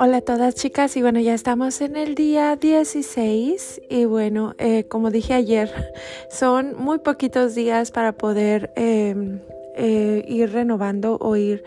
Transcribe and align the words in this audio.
Hola 0.00 0.18
a 0.18 0.20
todas 0.20 0.54
chicas 0.54 0.96
y 0.96 1.02
bueno 1.02 1.18
ya 1.18 1.34
estamos 1.34 1.80
en 1.80 1.96
el 1.96 2.14
día 2.14 2.54
16 2.54 3.82
y 3.90 4.04
bueno 4.04 4.54
eh, 4.58 4.84
como 4.84 5.10
dije 5.10 5.34
ayer 5.34 5.72
son 6.30 6.76
muy 6.78 7.00
poquitos 7.00 7.56
días 7.56 7.90
para 7.90 8.12
poder 8.12 8.70
em, 8.76 9.40
eh, 9.74 10.24
ir 10.28 10.52
renovando 10.52 11.18
o 11.20 11.34
ir 11.34 11.64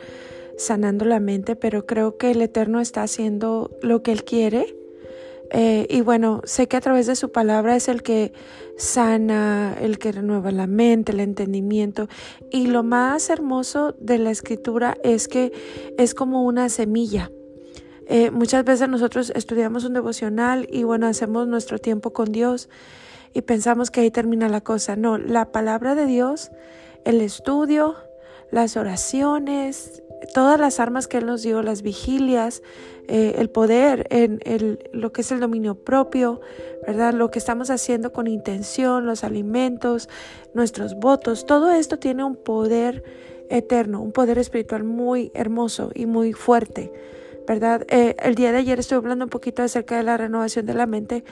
sanando 0.58 1.04
la 1.04 1.20
mente 1.20 1.58
pero 1.58 1.86
creo 1.86 2.18
que 2.18 2.32
el 2.32 2.42
Eterno 2.42 2.80
está 2.80 3.04
haciendo 3.04 3.70
lo 3.82 4.02
que 4.02 4.14
Él 4.14 4.24
quiere. 4.24 4.78
Eh, 5.50 5.86
y 5.90 6.00
bueno 6.00 6.40
sé 6.46 6.70
que 6.70 6.78
a 6.78 6.82
través 6.82 7.08
de 7.08 7.18
su 7.18 7.34
palabra 7.34 7.76
es 7.76 7.90
el 7.90 8.02
que 8.02 8.32
sana, 8.78 9.76
el 9.82 10.00
que 10.00 10.14
renueva 10.14 10.54
la 10.54 10.68
mente, 10.68 11.12
el 11.12 11.20
entendimiento 11.20 12.08
y 12.50 12.68
lo 12.68 12.82
más 12.82 13.30
hermoso 13.30 13.94
de 14.00 14.20
la 14.20 14.32
escritura 14.32 14.96
es 15.04 15.28
que 15.28 15.52
es 15.98 16.14
como 16.14 16.46
una 16.46 16.70
semilla 16.70 17.30
eh, 18.14 18.30
muchas 18.30 18.66
veces 18.66 18.90
nosotros 18.90 19.32
estudiamos 19.38 19.86
un 19.86 19.94
devocional 19.94 20.68
y 20.70 20.84
bueno, 20.84 21.08
hacemos 21.08 21.48
nuestro 21.48 21.80
tiempo 21.80 22.12
con 22.12 22.34
Dios 22.34 22.68
y 23.34 23.44
pensamos 23.44 23.90
que 23.90 24.02
ahí 24.02 24.12
termina 24.12 24.50
la 24.50 24.60
cosa. 24.60 24.98
No, 24.98 25.18
la 25.18 25.54
palabra 25.54 25.96
de 25.96 26.06
Dios, 26.06 26.52
el 27.06 27.22
estudio, 27.22 27.96
las 28.52 28.76
oraciones, 28.76 30.04
todas 30.34 30.60
las 30.60 30.82
armas 30.82 31.08
que 31.08 31.20
Él 31.20 31.26
nos 31.26 31.42
dio, 31.42 31.62
las 31.62 31.84
vigilias, 31.84 32.64
eh, 33.08 33.36
el 33.38 33.50
poder 33.50 34.08
en 34.10 34.42
el, 34.44 34.90
lo 34.92 35.14
que 35.14 35.22
es 35.22 35.32
el 35.32 35.40
dominio 35.40 35.76
propio, 35.76 36.42
¿verdad? 36.86 37.14
Lo 37.14 37.32
que 37.32 37.40
estamos 37.40 37.70
haciendo 37.70 38.12
con 38.12 38.28
intención, 38.28 39.06
los 39.06 39.24
alimentos, 39.24 40.10
nuestros 40.54 40.96
votos, 40.96 41.46
todo 41.46 41.72
esto 41.72 41.98
tiene 41.98 42.26
un 42.26 42.36
poder 42.36 43.06
eterno, 43.50 44.02
un 44.02 44.12
poder 44.12 44.38
espiritual 44.38 44.84
muy 44.84 45.32
hermoso 45.34 45.92
y 45.96 46.08
muy 46.08 46.34
fuerte. 46.34 46.92
¿Verdad? 47.52 47.86
Eh, 47.90 48.16
el 48.24 48.36
día 48.36 48.54
de 48.54 48.60
ayer 48.60 48.80
estuve 48.80 49.00
hablando 49.00 49.26
un 49.26 49.30
poquito 49.30 49.62
acerca 49.62 49.98
de 49.98 50.04
la 50.04 50.16
renovación 50.16 50.66
de 50.66 50.74
la 50.74 50.86
mente 50.86 51.26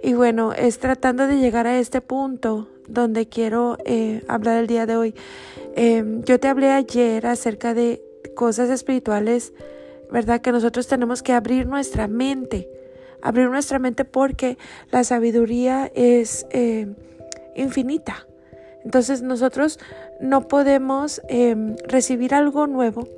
y 0.00 0.14
bueno, 0.14 0.52
es 0.52 0.78
tratando 0.78 1.26
de 1.26 1.38
llegar 1.38 1.66
a 1.66 1.76
este 1.80 2.00
punto 2.00 2.68
donde 2.86 3.26
quiero 3.28 3.76
eh, 3.84 4.22
hablar 4.28 4.58
el 4.58 4.68
día 4.68 4.86
de 4.86 4.96
hoy. 4.96 5.14
Em, 5.74 6.22
yo 6.22 6.38
te 6.38 6.46
hablé 6.46 6.70
ayer 6.70 7.26
acerca 7.26 7.74
de 7.74 8.00
cosas 8.36 8.70
espirituales, 8.70 9.54
¿verdad? 10.08 10.40
Que 10.40 10.52
nosotros 10.52 10.86
tenemos 10.86 11.24
que 11.24 11.32
abrir 11.32 11.66
nuestra 11.66 12.06
mente, 12.06 12.68
abrir 13.20 13.50
nuestra 13.50 13.80
mente 13.80 14.04
porque 14.04 14.58
la 14.92 15.02
sabiduría 15.02 15.90
es 15.96 16.46
eh, 16.50 16.86
infinita. 17.56 18.28
Entonces 18.84 19.20
nosotros 19.20 19.80
no 20.20 20.46
podemos 20.46 21.20
em, 21.28 21.74
recibir 21.88 22.34
algo 22.36 22.68
nuevo 22.68 23.08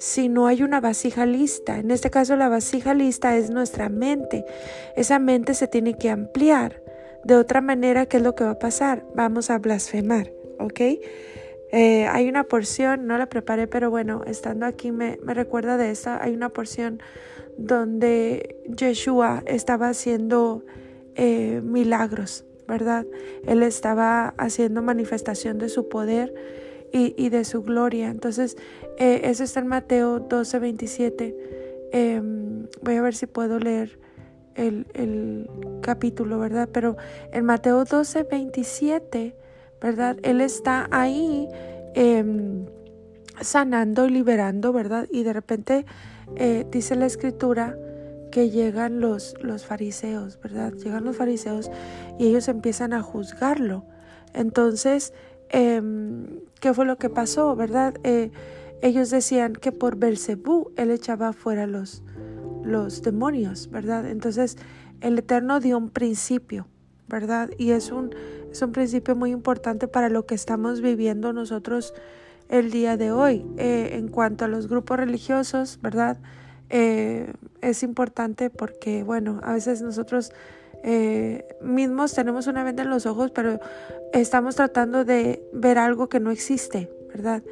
si 0.00 0.30
no 0.30 0.46
hay 0.46 0.62
una 0.62 0.80
vasija 0.80 1.26
lista. 1.26 1.78
En 1.78 1.90
este 1.90 2.10
caso 2.10 2.34
la 2.34 2.48
vasija 2.48 2.94
lista 2.94 3.36
es 3.36 3.50
nuestra 3.50 3.90
mente. 3.90 4.46
Esa 4.96 5.18
mente 5.18 5.52
se 5.52 5.68
tiene 5.68 5.92
que 5.94 6.08
ampliar. 6.08 6.82
De 7.22 7.36
otra 7.36 7.60
manera, 7.60 8.06
¿qué 8.06 8.16
es 8.16 8.22
lo 8.22 8.34
que 8.34 8.44
va 8.44 8.52
a 8.52 8.58
pasar? 8.58 9.04
Vamos 9.14 9.50
a 9.50 9.58
blasfemar, 9.58 10.32
¿ok? 10.58 10.80
Eh, 11.72 12.06
hay 12.06 12.30
una 12.30 12.44
porción, 12.44 13.06
no 13.06 13.18
la 13.18 13.28
preparé, 13.28 13.66
pero 13.66 13.90
bueno, 13.90 14.22
estando 14.26 14.64
aquí 14.64 14.90
me, 14.90 15.18
recuerda 15.22 15.76
de 15.76 15.90
esta. 15.90 16.22
Hay 16.24 16.32
una 16.32 16.48
porción 16.48 17.02
donde 17.58 18.56
Yeshua 18.74 19.42
estaba 19.44 19.90
haciendo 19.90 20.64
eh, 21.14 21.60
milagros, 21.62 22.46
¿verdad? 22.66 23.04
Él 23.46 23.62
estaba 23.62 24.28
haciendo 24.38 24.80
manifestación 24.80 25.58
de 25.58 25.68
su 25.68 25.90
poder 25.90 26.32
y, 26.92 27.28
de 27.28 27.44
su 27.44 27.62
gloria. 27.62 28.08
Entonces, 28.08 28.56
eh, 28.98 29.22
eso 29.24 29.44
está 29.44 29.60
en 29.60 29.66
Mateo 29.68 30.20
12, 30.20 30.58
27. 30.58 31.36
Em, 31.92 32.66
voy 32.82 32.96
a 32.96 33.02
ver 33.02 33.14
si 33.14 33.26
puedo 33.26 33.58
leer 33.58 33.98
el, 34.54 35.48
capítulo, 35.82 36.38
¿verdad? 36.38 36.68
Pero 36.70 36.96
en 37.32 37.44
Mateo 37.44 37.84
12, 37.84 38.24
27, 38.24 39.34
¿verdad? 39.80 40.18
Él 40.22 40.40
está 40.40 40.88
ahí 40.90 41.48
em, 41.94 42.66
sanando 43.40 44.06
y 44.06 44.10
liberando, 44.10 44.72
¿verdad? 44.72 45.08
Y 45.10 45.22
de 45.22 45.32
repente 45.32 45.86
eh, 46.36 46.66
dice 46.70 46.96
la 46.96 47.06
escritura 47.06 47.76
que 48.30 48.50
llegan 48.50 49.00
los, 49.00 49.34
los 49.40 49.64
fariseos, 49.64 50.38
¿verdad? 50.40 50.74
Llegan 50.74 51.04
los 51.04 51.16
fariseos 51.16 51.70
y 52.18 52.26
ellos 52.26 52.48
empiezan 52.48 52.92
a 52.92 53.02
juzgarlo. 53.02 53.84
Entonces, 54.34 55.12
Em, 55.52 56.26
qué 56.60 56.74
fue 56.74 56.86
lo 56.86 56.96
que 56.96 57.10
pasó, 57.10 57.56
¿verdad? 57.56 57.94
Eh, 58.04 58.30
ellos 58.82 59.10
decían 59.10 59.54
que 59.54 59.72
por 59.72 59.96
Belcebú 59.96 60.70
él 60.76 60.90
echaba 60.90 61.32
fuera 61.32 61.66
los, 61.66 62.02
los 62.62 63.02
demonios, 63.02 63.68
¿verdad? 63.70 64.06
Entonces 64.06 64.56
el 65.00 65.18
Eterno 65.18 65.60
dio 65.60 65.76
un 65.76 65.90
principio, 65.90 66.66
¿verdad? 67.08 67.50
Y 67.58 67.70
es 67.72 67.90
un, 67.90 68.14
es 68.50 68.62
un 68.62 68.72
principio 68.72 69.16
muy 69.16 69.32
importante 69.32 69.88
para 69.88 70.08
lo 70.08 70.26
que 70.26 70.34
estamos 70.34 70.80
viviendo 70.80 71.32
nosotros 71.32 71.94
el 72.48 72.70
día 72.70 72.96
de 72.96 73.12
hoy. 73.12 73.44
Eh, 73.56 73.90
en 73.94 74.08
cuanto 74.08 74.44
a 74.44 74.48
los 74.48 74.68
grupos 74.68 74.98
religiosos, 74.98 75.78
¿verdad? 75.82 76.18
Eh, 76.68 77.32
es 77.60 77.82
importante 77.82 78.50
porque, 78.50 79.02
bueno, 79.02 79.40
a 79.42 79.54
veces 79.54 79.82
nosotros 79.82 80.32
eh, 80.82 81.46
mismos 81.60 82.12
tenemos 82.14 82.46
una 82.46 82.64
venda 82.64 82.82
en 82.82 82.90
los 82.90 83.06
ojos, 83.06 83.30
pero 83.30 83.60
estamos 84.12 84.56
tratando 84.56 85.04
de 85.04 85.42
ver 85.52 85.78
algo 85.78 86.08
que 86.08 86.20
no 86.20 86.30
existe, 86.30 86.90
¿verdad? 87.08 87.42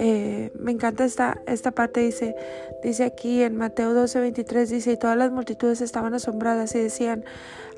Eh, 0.00 0.52
me 0.54 0.70
encanta 0.70 1.04
esta, 1.04 1.42
esta 1.46 1.72
parte, 1.72 1.98
dice, 1.98 2.36
dice 2.84 3.04
aquí 3.04 3.42
en 3.42 3.56
Mateo 3.56 3.94
12, 3.94 4.20
23, 4.20 4.70
dice, 4.70 4.92
y 4.92 4.96
todas 4.96 5.16
las 5.16 5.32
multitudes 5.32 5.80
estaban 5.80 6.14
asombradas 6.14 6.72
y 6.76 6.78
decían, 6.78 7.24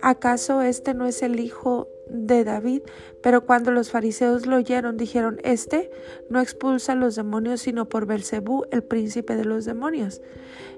¿acaso 0.03 0.61
este 0.61 0.93
no 0.93 1.07
es 1.07 1.23
el 1.23 1.41
hijo 1.41 1.89
de 2.11 2.45
David? 2.45 2.83
Pero 3.23 3.47
cuando 3.47 3.71
los 3.71 3.91
fariseos 3.91 4.47
lo 4.47 4.57
oyeron, 4.57 4.99
dijeron, 4.99 5.41
este 5.45 5.91
no 6.29 6.41
expulsa 6.41 6.93
a 6.93 6.97
los 6.97 7.17
demonios, 7.17 7.63
sino 7.63 7.89
por 7.89 8.05
Belcebú, 8.05 8.65
el 8.71 8.83
príncipe 8.83 9.35
de 9.35 9.47
los 9.47 9.65
demonios. 9.65 10.21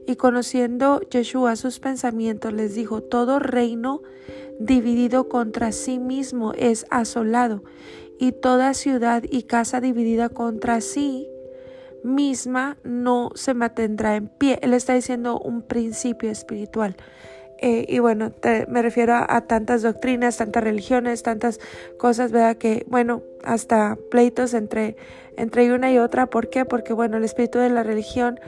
Y 0.07 0.17
conociendo 0.17 1.01
Yeshua 1.11 1.57
sus 1.57 1.79
pensamientos, 1.79 2.53
les 2.53 2.75
dijo, 2.75 3.03
todo 3.03 3.39
reino 3.39 4.03
dividido 4.59 5.29
contra 5.29 5.73
sí 5.73 5.99
mismo 5.99 6.53
es 6.55 6.87
asolado, 6.91 7.63
y 8.19 8.33
toda 8.33 8.75
ciudad 8.75 9.25
y 9.29 9.45
casa 9.45 9.81
dividida 9.81 10.29
contra 10.29 10.81
sí 10.81 11.29
misma 12.05 12.77
no 12.85 13.31
se 13.35 13.55
mantendrá 13.55 14.17
en 14.17 14.29
pie. 14.29 14.59
Él 14.63 14.75
está 14.75 14.95
diciendo 14.95 15.39
un 15.39 15.63
principio 15.63 16.31
espiritual. 16.31 16.97
Eh, 17.59 17.87
y 17.89 18.01
bueno, 18.01 18.33
me 18.69 18.83
refiero 18.83 19.15
a, 19.15 19.41
tantas 19.43 19.83
doctrinas, 19.83 20.37
tantas 20.37 20.65
religiones, 20.65 21.23
tantas 21.23 21.61
cosas, 21.97 22.33
¿verdad? 22.33 22.57
Que, 22.57 22.85
bueno, 22.89 23.23
hasta 23.45 23.97
pleitos 24.11 24.53
entre, 24.55 24.97
entre 25.37 25.73
una 25.73 25.93
y 25.93 25.99
otra. 25.99 26.27
¿Por 26.27 26.51
qué? 26.51 26.65
Porque, 26.65 26.93
bueno, 26.93 27.19
el 27.19 27.25
espíritu 27.25 27.61
de 27.61 27.71
la 27.71 27.85
religión 27.85 28.41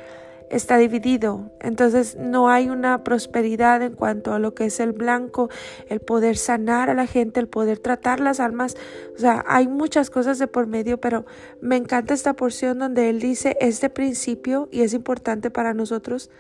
está 0.51 0.79
dividido. 0.79 1.51
Entonces 1.61 2.17
no 2.17 2.49
hay 2.49 2.69
una 2.69 3.05
prosperidad 3.05 3.83
en 3.83 3.95
cuanto 3.95 4.33
a 4.33 4.39
lo 4.39 4.55
que 4.55 4.67
es 4.67 4.81
el 4.81 4.93
blanco, 4.93 5.51
el 5.89 6.01
poder 6.01 6.37
sanar 6.37 6.91
a 6.91 6.95
la 6.95 7.07
gente, 7.07 7.41
el 7.41 7.49
poder 7.49 7.79
tratar 7.79 8.21
las 8.21 8.41
almas. 8.41 8.77
O 9.15 9.19
sea, 9.19 9.45
hay 9.47 9.69
muchas 9.69 10.11
cosas 10.11 10.39
de 10.39 10.47
por 10.47 10.67
medio, 10.67 10.99
pero 10.99 11.25
me 11.61 11.77
encanta 11.77 12.15
esta 12.15 12.35
porción 12.35 12.79
donde 12.79 13.11
él 13.11 13.21
dice 13.21 13.57
este 13.61 13.91
principio 13.91 14.69
y 14.71 14.83
es 14.83 14.95
importante 14.95 15.51
para 15.51 15.75
nosotros, 15.75 16.31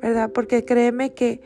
¿verdad? 0.00 0.30
Porque 0.32 0.64
créeme 0.64 1.12
que 1.12 1.40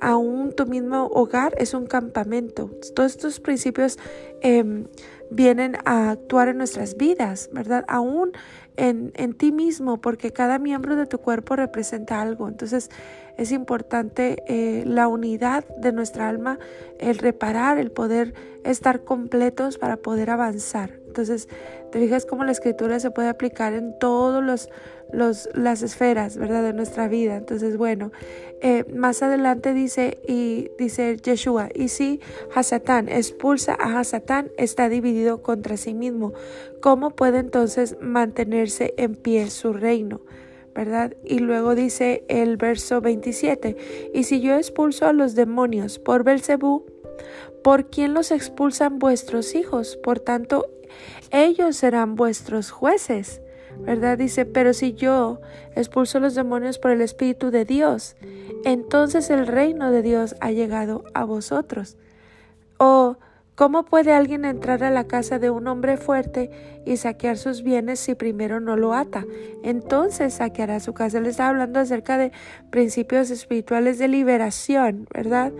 aún 0.00 0.52
tu 0.52 0.66
mismo 0.66 1.06
hogar 1.06 1.54
es 1.58 1.74
un 1.74 1.86
campamento. 1.86 2.70
Todos 2.94 3.12
estos 3.12 3.40
principios 3.40 3.98
em, 4.40 4.86
vienen 5.30 5.76
a 5.84 6.10
actuar 6.10 6.48
en 6.48 6.58
nuestras 6.58 6.96
vidas, 6.96 7.50
¿verdad? 7.52 7.84
Aún 7.88 8.32
en, 8.78 9.12
en, 9.16 9.34
ti 9.34 9.52
mismo, 9.52 10.00
porque 10.00 10.32
cada 10.32 10.58
miembro 10.58 10.96
de 10.96 11.06
tu 11.06 11.18
cuerpo 11.18 11.56
representa 11.56 12.22
algo. 12.22 12.48
Entonces 12.48 12.90
es 13.36 13.52
importante 13.52 14.42
eh, 14.46 14.84
la 14.86 15.08
unidad 15.08 15.64
de 15.80 15.92
nuestra 15.92 16.28
alma, 16.28 16.58
el 16.98 17.18
reparar, 17.18 17.78
el 17.78 17.90
poder 17.90 18.34
estar 18.64 19.04
completos 19.04 19.78
para 19.78 19.96
poder 19.96 20.30
avanzar. 20.30 20.98
Entonces, 21.08 21.48
te 21.90 21.98
fijas 21.98 22.26
cómo 22.26 22.44
la 22.44 22.52
escritura 22.52 23.00
se 23.00 23.10
puede 23.10 23.28
aplicar 23.28 23.72
en 23.72 23.98
todos 23.98 24.44
los, 24.44 24.68
los 25.10 25.48
las 25.54 25.82
esferas, 25.82 26.36
¿verdad? 26.36 26.62
De 26.62 26.72
nuestra 26.72 27.08
vida. 27.08 27.36
Entonces, 27.36 27.76
bueno, 27.76 28.12
eh, 28.60 28.84
más 28.94 29.22
adelante 29.22 29.72
dice, 29.74 30.18
y 30.28 30.70
dice 30.78 31.16
Yeshua, 31.16 31.70
y 31.74 31.88
si 31.88 32.20
Hasatán 32.54 33.08
expulsa 33.08 33.76
a 33.78 33.98
Hasatán, 33.98 34.50
está 34.58 34.88
dividido 34.88 35.42
contra 35.42 35.76
sí 35.76 35.94
mismo. 35.94 36.34
¿Cómo 36.80 37.10
puede 37.10 37.38
entonces 37.38 37.96
mantenerse 38.00 38.94
en 38.96 39.16
pie 39.16 39.50
su 39.50 39.72
reino? 39.72 40.20
¿verdad? 40.74 41.16
Y 41.24 41.40
luego 41.40 41.74
dice 41.74 42.22
el 42.28 42.56
verso 42.56 43.00
27, 43.00 44.10
y 44.14 44.22
si 44.22 44.40
yo 44.40 44.54
expulso 44.54 45.06
a 45.06 45.12
los 45.12 45.34
demonios 45.34 45.98
por 45.98 46.22
Belcebú, 46.22 46.86
¿por 47.64 47.90
quién 47.90 48.14
los 48.14 48.30
expulsan 48.30 49.00
vuestros 49.00 49.56
hijos? 49.56 49.96
Por 49.96 50.20
tanto, 50.20 50.70
ellos 51.30 51.76
serán 51.76 52.14
vuestros 52.14 52.70
jueces. 52.70 53.40
¿verdad? 53.80 54.18
Dice, 54.18 54.44
pero 54.44 54.72
si 54.72 54.94
yo 54.94 55.40
expulso 55.74 56.20
los 56.20 56.34
demonios 56.34 56.78
por 56.78 56.90
el 56.90 57.00
Espíritu 57.00 57.50
de 57.50 57.64
Dios, 57.64 58.16
entonces 58.64 59.30
el 59.30 59.46
reino 59.46 59.90
de 59.90 60.02
Dios 60.02 60.34
ha 60.40 60.50
llegado 60.50 61.04
a 61.14 61.24
vosotros. 61.24 61.96
O 62.78 63.16
¿Cómo 63.58 63.84
puede 63.84 64.12
alguien 64.12 64.44
entrar 64.44 64.84
a 64.84 64.90
la 64.92 65.08
casa 65.08 65.40
de 65.40 65.50
un 65.50 65.66
hombre 65.66 65.96
fuerte 65.96 66.48
y 66.86 66.96
saquear 66.96 67.36
sus 67.36 67.64
bienes 67.64 67.98
si 67.98 68.14
primero 68.14 68.60
no 68.60 68.76
lo 68.76 68.94
ata? 68.94 69.26
Entonces 69.64 70.34
saqueará 70.34 70.78
su 70.78 70.94
casa. 70.94 71.18
Él 71.18 71.26
está 71.26 71.48
hablando 71.48 71.80
acerca 71.80 72.18
de 72.18 72.30
principios 72.70 73.32
espirituales 73.32 73.98
de 73.98 74.06
liberación, 74.06 75.08
¿verdad? 75.12 75.52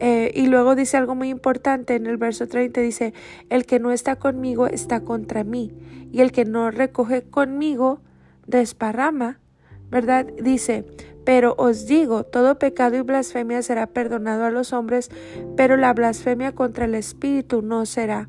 Eh, 0.00 0.32
y 0.34 0.48
luego 0.48 0.74
dice 0.74 0.98
algo 0.98 1.14
muy 1.14 1.30
importante 1.30 1.94
en 1.94 2.04
el 2.04 2.18
verso 2.18 2.46
30, 2.46 2.78
dice, 2.82 3.14
el 3.48 3.64
que 3.64 3.78
no 3.80 3.90
está 3.90 4.16
conmigo 4.16 4.66
está 4.66 5.00
contra 5.00 5.42
mí, 5.42 5.72
y 6.12 6.20
el 6.20 6.32
que 6.32 6.44
no 6.44 6.70
recoge 6.70 7.22
conmigo 7.22 8.02
desparrama, 8.46 9.40
¿verdad? 9.88 10.26
Dice, 10.26 10.84
pero 11.26 11.56
os 11.58 11.86
digo, 11.86 12.22
todo 12.22 12.56
pecado 12.56 12.96
y 12.96 13.00
blasfemia 13.00 13.60
será 13.60 13.88
perdonado 13.88 14.44
a 14.44 14.52
los 14.52 14.72
hombres, 14.72 15.10
pero 15.56 15.76
la 15.76 15.92
blasfemia 15.92 16.52
contra 16.52 16.84
el 16.84 16.94
Espíritu 16.94 17.62
no 17.62 17.84
será 17.84 18.28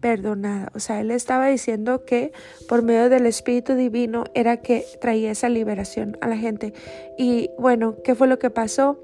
perdonada. 0.00 0.72
O 0.74 0.80
sea, 0.80 1.00
él 1.00 1.10
estaba 1.10 1.48
diciendo 1.48 2.06
que 2.06 2.32
por 2.66 2.82
medio 2.82 3.10
del 3.10 3.26
Espíritu 3.26 3.74
Divino 3.74 4.24
era 4.32 4.62
que 4.62 4.86
traía 4.98 5.30
esa 5.30 5.50
liberación 5.50 6.16
a 6.22 6.28
la 6.28 6.38
gente. 6.38 6.72
Y 7.18 7.50
bueno, 7.58 7.96
¿qué 8.02 8.14
fue 8.14 8.28
lo 8.28 8.38
que 8.38 8.48
pasó? 8.48 8.98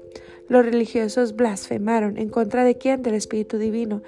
Los 0.47 0.65
religiosos 0.65 1.35
blasfemaron 1.35 2.17
en 2.17 2.29
contra 2.29 2.63
de 2.63 2.77
quién? 2.77 3.01
Del 3.01 3.15
Espíritu 3.15 3.57
Divino. 3.57 4.01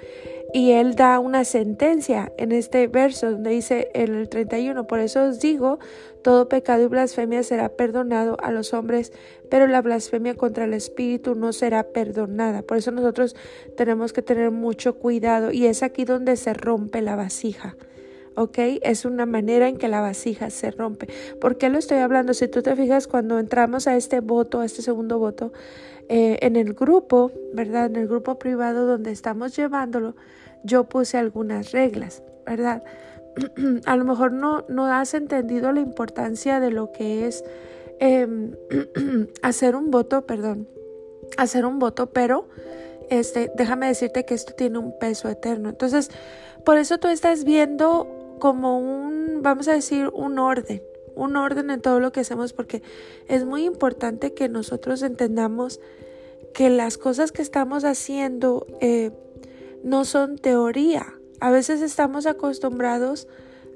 Y 0.54 0.72
él 0.72 0.94
da 0.94 1.18
una 1.18 1.44
sentencia 1.44 2.32
en 2.38 2.52
este 2.52 2.86
verso 2.86 3.30
donde 3.30 3.50
dice 3.50 3.90
en 3.92 4.14
el 4.14 4.30
31, 4.30 4.86
por 4.86 4.98
eso 4.98 5.24
os 5.24 5.40
digo, 5.40 5.78
todo 6.22 6.48
pecado 6.48 6.84
y 6.84 6.86
blasfemia 6.86 7.42
será 7.42 7.68
perdonado 7.68 8.38
a 8.40 8.50
los 8.50 8.72
hombres, 8.72 9.12
pero 9.50 9.66
la 9.66 9.82
blasfemia 9.82 10.36
contra 10.36 10.64
el 10.64 10.72
Espíritu 10.72 11.34
no 11.34 11.52
será 11.52 11.82
perdonada. 11.88 12.62
Por 12.62 12.78
eso 12.78 12.92
nosotros 12.92 13.36
tenemos 13.76 14.14
que 14.14 14.22
tener 14.22 14.50
mucho 14.50 14.94
cuidado 14.94 15.52
y 15.52 15.66
es 15.66 15.82
aquí 15.82 16.06
donde 16.06 16.36
se 16.36 16.54
rompe 16.54 17.02
la 17.02 17.14
vasija. 17.14 17.76
¿ok? 18.38 18.58
Es 18.82 19.04
una 19.04 19.26
manera 19.26 19.68
en 19.68 19.76
que 19.76 19.88
la 19.88 20.00
vasija 20.00 20.50
se 20.50 20.70
rompe. 20.70 21.08
¿Por 21.40 21.58
qué 21.58 21.68
lo 21.68 21.78
estoy 21.78 21.98
hablando? 21.98 22.34
Si 22.34 22.46
tú 22.46 22.62
te 22.62 22.76
fijas, 22.76 23.08
cuando 23.08 23.38
entramos 23.40 23.88
a 23.88 23.96
este 23.96 24.20
voto, 24.20 24.60
a 24.60 24.64
este 24.64 24.80
segundo 24.80 25.18
voto, 25.18 25.52
eh, 26.08 26.38
en 26.42 26.56
el 26.56 26.72
grupo, 26.74 27.30
¿verdad? 27.52 27.86
En 27.86 27.96
el 27.96 28.08
grupo 28.08 28.38
privado 28.38 28.86
donde 28.86 29.10
estamos 29.10 29.54
llevándolo, 29.56 30.16
yo 30.62 30.84
puse 30.84 31.18
algunas 31.18 31.72
reglas, 31.72 32.22
¿verdad? 32.46 32.82
A 33.86 33.96
lo 33.96 34.04
mejor 34.04 34.32
no, 34.32 34.64
no 34.68 34.86
has 34.86 35.14
entendido 35.14 35.72
la 35.72 35.80
importancia 35.80 36.60
de 36.60 36.70
lo 36.70 36.92
que 36.92 37.26
es 37.26 37.44
em, 38.00 38.52
hacer 39.42 39.76
un 39.76 39.90
voto, 39.90 40.26
perdón, 40.26 40.68
hacer 41.36 41.66
un 41.66 41.78
voto, 41.78 42.10
pero 42.10 42.48
este, 43.10 43.50
déjame 43.54 43.86
decirte 43.86 44.24
que 44.24 44.34
esto 44.34 44.54
tiene 44.54 44.78
un 44.78 44.98
peso 44.98 45.28
eterno. 45.28 45.68
Entonces, 45.68 46.10
por 46.64 46.78
eso 46.78 46.98
tú 46.98 47.08
estás 47.08 47.44
viendo 47.44 48.36
como 48.38 48.78
un, 48.78 49.40
vamos 49.42 49.68
a 49.68 49.72
decir, 49.72 50.10
un 50.12 50.38
orden, 50.38 50.82
un 51.18 51.36
orden 51.36 51.70
en 51.70 51.80
todo 51.80 52.00
lo 52.00 52.12
que 52.12 52.20
hacemos 52.20 52.52
porque 52.52 52.82
es 53.26 53.44
muy 53.44 53.64
importante 53.64 54.32
que 54.32 54.48
nosotros 54.48 55.02
entendamos 55.02 55.80
que 56.54 56.70
las 56.70 56.98
cosas 56.98 57.32
que 57.32 57.42
estamos 57.42 57.84
haciendo 57.84 58.66
eh, 58.80 59.10
no 59.82 60.04
son 60.04 60.38
teoría. 60.38 61.14
A 61.40 61.50
veces 61.50 61.82
estamos 61.82 62.26
acostumbrados 62.26 63.28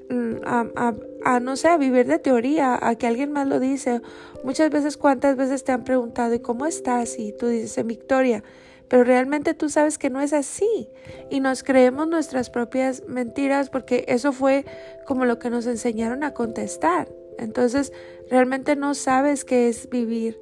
mm, 0.09 0.35
a, 0.45 1.39
no 1.39 1.55
sé, 1.55 1.67
a 1.67 1.77
vivir 1.77 2.07
de 2.07 2.19
teoría, 2.19 2.77
a 2.81 2.95
que 2.95 3.07
alguien 3.07 3.31
más 3.31 3.47
lo 3.47 3.59
dice. 3.59 4.01
Muchas 4.43 4.69
veces, 4.69 4.97
¿cuántas 4.97 5.35
veces 5.35 5.63
te 5.63 5.71
han 5.71 5.83
preguntado, 5.83 6.33
¿y 6.33 6.39
cómo 6.39 6.65
estás? 6.65 7.19
Y 7.19 7.33
tú 7.33 7.47
dices, 7.47 7.85
Victoria. 7.85 8.43
Pero 8.89 9.05
realmente 9.05 9.53
tú 9.53 9.69
sabes 9.69 9.97
que 9.97 10.09
no 10.09 10.21
es 10.21 10.33
así. 10.33 10.89
Y 11.29 11.39
nos 11.39 11.63
creemos 11.63 12.07
nuestras 12.07 12.49
propias 12.49 13.03
mentiras 13.07 13.69
porque 13.69 14.05
eso 14.07 14.33
fue 14.33 14.65
como 15.05 15.25
lo 15.25 15.39
que 15.39 15.49
nos 15.49 15.65
enseñaron 15.67 16.23
a 16.23 16.33
contestar. 16.33 17.07
Entonces, 17.37 17.93
realmente 18.29 18.75
no 18.75 18.95
sabes 18.95 19.45
qué 19.45 19.67
es 19.69 19.89
vivir 19.89 20.39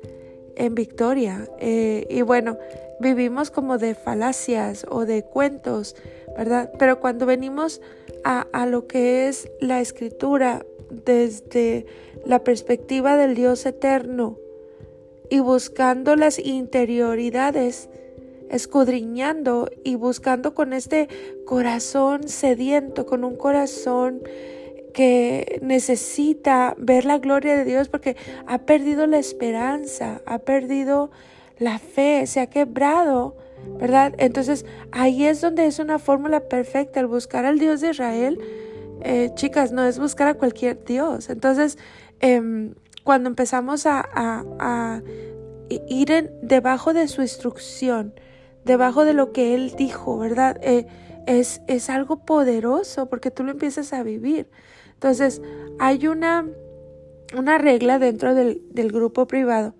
en 0.55 0.75
Victoria. 0.75 1.47
Eh, 1.59 2.05
y 2.09 2.21
bueno, 2.21 2.57
vivimos 2.99 3.51
como 3.51 3.77
de 3.77 3.95
falacias 3.95 4.85
o 4.89 5.05
de 5.05 5.23
cuentos, 5.23 5.95
¿verdad? 6.37 6.71
Pero 6.77 6.99
cuando 6.99 7.25
venimos 7.25 7.81
a, 8.23 8.47
a 8.53 8.65
lo 8.65 8.87
que 8.87 9.27
es 9.27 9.49
la 9.59 9.81
escritura 9.81 10.65
desde 10.89 11.85
la 12.25 12.43
perspectiva 12.43 13.17
del 13.17 13.35
Dios 13.35 13.65
eterno 13.65 14.37
y 15.29 15.39
buscando 15.39 16.15
las 16.15 16.39
interioridades, 16.39 17.89
escudriñando 18.49 19.69
y 19.83 19.95
buscando 19.95 20.53
con 20.53 20.73
este 20.73 21.07
corazón 21.45 22.27
sediento, 22.27 23.05
con 23.05 23.23
un 23.23 23.37
corazón 23.37 24.21
que 24.91 25.59
necesita 25.61 26.75
ver 26.77 27.05
la 27.05 27.17
gloria 27.17 27.57
de 27.57 27.65
Dios 27.65 27.89
porque 27.89 28.15
ha 28.47 28.59
perdido 28.59 29.07
la 29.07 29.19
esperanza, 29.19 30.21
ha 30.25 30.39
perdido 30.39 31.11
la 31.59 31.79
fe, 31.79 32.25
se 32.27 32.39
ha 32.39 32.47
quebrado, 32.47 33.35
¿verdad? 33.79 34.13
Entonces 34.17 34.65
ahí 34.91 35.25
es 35.25 35.41
donde 35.41 35.65
es 35.65 35.79
una 35.79 35.99
fórmula 35.99 36.41
perfecta, 36.41 36.99
el 36.99 37.07
buscar 37.07 37.45
al 37.45 37.59
Dios 37.59 37.81
de 37.81 37.91
Israel, 37.91 38.39
eh, 39.01 39.31
chicas, 39.35 39.71
no 39.71 39.83
es 39.83 39.99
buscar 39.99 40.27
a 40.27 40.33
cualquier 40.35 40.83
Dios. 40.83 41.29
Entonces, 41.29 41.77
em, 42.19 42.73
cuando 43.03 43.29
empezamos 43.29 43.85
a, 43.85 45.01
ir 45.87 46.33
debajo 46.41 46.93
de 46.93 47.07
su 47.07 47.21
instrucción, 47.21 48.13
debajo 48.65 49.05
de 49.05 49.13
lo 49.13 49.31
que 49.31 49.55
Él 49.55 49.73
dijo, 49.77 50.17
¿verdad? 50.17 50.59
Eh, 50.61 50.85
es, 51.27 51.61
es 51.67 51.89
algo 51.89 52.25
poderoso 52.25 53.07
porque 53.07 53.31
tú 53.31 53.43
lo 53.43 53.51
empiezas 53.51 53.93
a 53.93 54.03
vivir. 54.03 54.49
Entonces, 55.01 55.41
hay 55.79 56.05
una, 56.05 56.45
una 57.35 57.57
regla 57.57 57.97
dentro 57.97 58.35
del, 58.35 58.61
del 58.69 58.91
grupo 58.91 59.25
privado. 59.25 59.73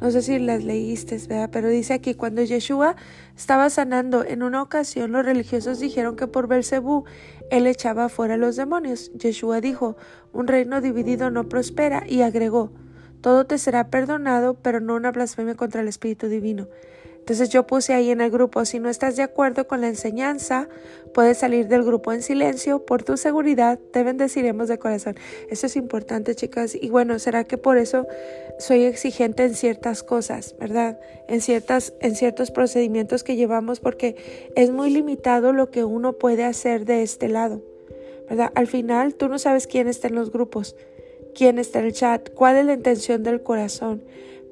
No 0.00 0.12
sé 0.12 0.22
si 0.22 0.38
las 0.38 0.62
leíste, 0.62 1.18
¿verdad? 1.28 1.50
pero 1.52 1.68
dice 1.68 1.94
aquí, 1.94 2.14
cuando 2.14 2.44
Yeshua 2.44 2.94
estaba 3.36 3.70
sanando 3.70 4.24
en 4.24 4.44
una 4.44 4.62
ocasión, 4.62 5.10
los 5.10 5.24
religiosos 5.24 5.80
dijeron 5.80 6.14
que 6.14 6.28
por 6.28 6.46
Belcebú 6.46 7.04
él 7.50 7.66
echaba 7.66 8.08
fuera 8.08 8.36
los 8.36 8.54
demonios. 8.54 9.10
Yeshua 9.14 9.60
dijo, 9.60 9.96
un 10.32 10.46
reino 10.46 10.80
dividido 10.80 11.28
no 11.32 11.48
prospera, 11.48 12.04
y 12.06 12.22
agregó, 12.22 12.70
todo 13.20 13.46
te 13.46 13.58
será 13.58 13.90
perdonado, 13.90 14.54
pero 14.62 14.78
no 14.78 14.94
una 14.94 15.10
blasfemia 15.10 15.56
contra 15.56 15.80
el 15.80 15.88
Espíritu 15.88 16.28
Divino. 16.28 16.68
Entonces 17.28 17.50
yo 17.50 17.66
puse 17.66 17.92
ahí 17.92 18.10
en 18.10 18.22
el 18.22 18.30
grupo, 18.30 18.64
si 18.64 18.78
no 18.78 18.88
estás 18.88 19.16
de 19.16 19.22
acuerdo 19.22 19.66
con 19.66 19.82
la 19.82 19.88
enseñanza, 19.88 20.66
puedes 21.12 21.36
salir 21.36 21.68
del 21.68 21.84
grupo 21.84 22.10
en 22.14 22.22
silencio. 22.22 22.86
Por 22.86 23.02
tu 23.02 23.18
seguridad, 23.18 23.78
te 23.92 24.02
bendeciremos 24.02 24.66
de 24.66 24.78
corazón. 24.78 25.14
Eso 25.50 25.66
es 25.66 25.76
importante, 25.76 26.34
chicas. 26.34 26.74
Y 26.74 26.88
bueno, 26.88 27.18
será 27.18 27.44
que 27.44 27.58
por 27.58 27.76
eso 27.76 28.06
soy 28.58 28.84
exigente 28.84 29.44
en 29.44 29.54
ciertas 29.54 30.02
cosas, 30.02 30.56
¿verdad? 30.58 31.00
En, 31.28 31.42
ciertas, 31.42 31.92
en 32.00 32.14
ciertos 32.14 32.50
procedimientos 32.50 33.24
que 33.24 33.36
llevamos, 33.36 33.78
porque 33.80 34.16
es 34.56 34.70
muy 34.70 34.88
limitado 34.88 35.52
lo 35.52 35.70
que 35.70 35.84
uno 35.84 36.14
puede 36.14 36.44
hacer 36.44 36.86
de 36.86 37.02
este 37.02 37.28
lado, 37.28 37.60
¿verdad? 38.30 38.52
Al 38.54 38.68
final, 38.68 39.16
tú 39.16 39.28
no 39.28 39.38
sabes 39.38 39.66
quién 39.66 39.86
está 39.86 40.08
en 40.08 40.14
los 40.14 40.32
grupos, 40.32 40.76
quién 41.34 41.58
está 41.58 41.80
en 41.80 41.84
el 41.84 41.92
chat, 41.92 42.30
cuál 42.32 42.56
es 42.56 42.64
la 42.64 42.72
intención 42.72 43.22
del 43.22 43.42
corazón. 43.42 44.02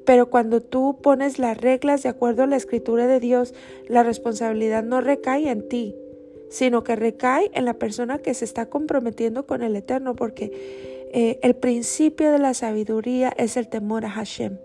Pero 0.07 0.29
cuando 0.29 0.61
tú 0.61 0.99
pones 1.03 1.37
las 1.37 1.57
reglas 1.57 2.01
de 2.01 2.07
acuerdo 2.07 2.43
a 2.43 2.47
la 2.47 2.55
escritura 2.55 3.07
de 3.07 3.19
Dios, 3.19 3.53
la 3.89 4.03
responsabilidad 4.03 4.81
no 4.81 5.01
recae 5.01 5.49
en 5.49 5.67
ti, 5.67 5.97
sino 6.49 6.85
que 6.85 6.95
recae 6.95 7.51
en 7.53 7.65
la 7.65 7.73
persona 7.73 8.19
que 8.19 8.33
se 8.33 8.45
está 8.45 8.67
comprometiendo 8.67 9.45
con 9.45 9.63
el 9.63 9.75
Eterno, 9.75 10.15
porque 10.15 11.09
eh, 11.11 11.39
el 11.43 11.57
principio 11.57 12.31
de 12.31 12.39
la 12.39 12.53
sabiduría 12.53 13.33
es 13.35 13.57
el 13.57 13.67
temor 13.67 14.05
a 14.05 14.09
Hashem. 14.11 14.59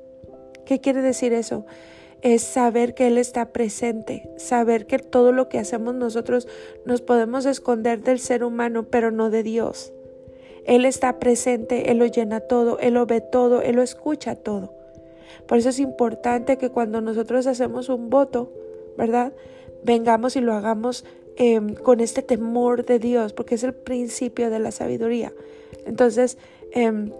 ¿Qué 0.64 0.80
quiere 0.80 1.02
decir 1.02 1.32
eso? 1.32 1.66
Es 2.20 2.42
saber 2.42 2.94
que 2.94 3.08
Él 3.08 3.18
está 3.18 3.52
presente, 3.52 4.30
saber 4.36 4.86
que 4.86 5.00
todo 5.00 5.32
lo 5.32 5.48
que 5.48 5.58
hacemos 5.58 5.96
nosotros 5.96 6.46
nos 6.86 7.02
podemos 7.02 7.46
esconder 7.46 8.04
del 8.04 8.20
ser 8.20 8.44
humano, 8.44 8.84
pero 8.84 9.10
no 9.10 9.28
de 9.28 9.42
Dios. 9.42 9.92
Él 10.66 10.84
está 10.84 11.18
presente, 11.18 11.90
Él 11.90 11.98
lo 11.98 12.06
llena 12.06 12.38
todo, 12.38 12.78
Él 12.78 12.94
lo 12.94 13.06
ve 13.06 13.20
todo, 13.20 13.60
Él 13.60 13.74
lo 13.74 13.82
escucha 13.82 14.36
todo. 14.36 14.81
Por 15.46 15.58
eso 15.58 15.68
es 15.70 15.78
importante 15.78 16.58
que 16.58 16.70
cuando 16.70 17.00
nosotros 17.00 17.46
hacemos 17.46 17.88
un 17.88 18.10
voto, 18.10 18.52
¿verdad? 18.96 19.32
Vengamos 19.84 20.36
y 20.36 20.40
lo 20.40 20.54
hagamos 20.54 21.04
em, 21.36 21.74
con 21.74 22.00
este 22.00 22.22
temor 22.22 22.84
de 22.84 22.98
Dios, 22.98 23.32
porque 23.32 23.54
es 23.54 23.64
el 23.64 23.74
principio 23.74 24.50
de 24.50 24.58
la 24.58 24.70
sabiduría. 24.70 25.32
Entonces, 25.86 26.38
em, 26.72 27.10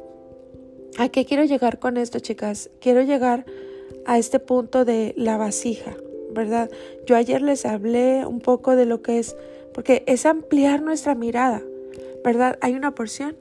¿a 0.98 1.08
qué 1.08 1.24
quiero 1.24 1.44
llegar 1.44 1.78
con 1.78 1.96
esto, 1.96 2.18
chicas? 2.18 2.70
Quiero 2.80 3.02
llegar 3.02 3.46
a 4.04 4.18
este 4.18 4.38
punto 4.38 4.84
de 4.84 5.14
la 5.16 5.36
vasija, 5.36 5.96
¿verdad? 6.32 6.70
Yo 7.06 7.16
ayer 7.16 7.42
les 7.42 7.64
hablé 7.64 8.26
un 8.26 8.40
poco 8.40 8.76
de 8.76 8.86
lo 8.86 9.02
que 9.02 9.18
es, 9.18 9.36
porque 9.72 10.02
es 10.06 10.26
ampliar 10.26 10.82
nuestra 10.82 11.14
mirada, 11.14 11.62
¿verdad? 12.22 12.58
Hay 12.60 12.74
una 12.74 12.94
porción 12.94 13.36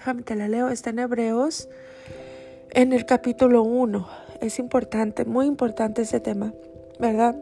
déjame 0.00 0.22
te 0.22 0.34
la 0.34 0.48
leo, 0.48 0.70
está 0.70 0.90
en 0.90 0.98
Hebreos, 0.98 1.68
en 2.72 2.92
el 2.92 3.06
capítulo 3.06 3.62
1. 3.62 4.08
Es 4.40 4.58
importante, 4.58 5.24
muy 5.24 5.46
importante 5.46 6.02
ese 6.02 6.20
tema, 6.20 6.52
¿verdad? 6.98 7.36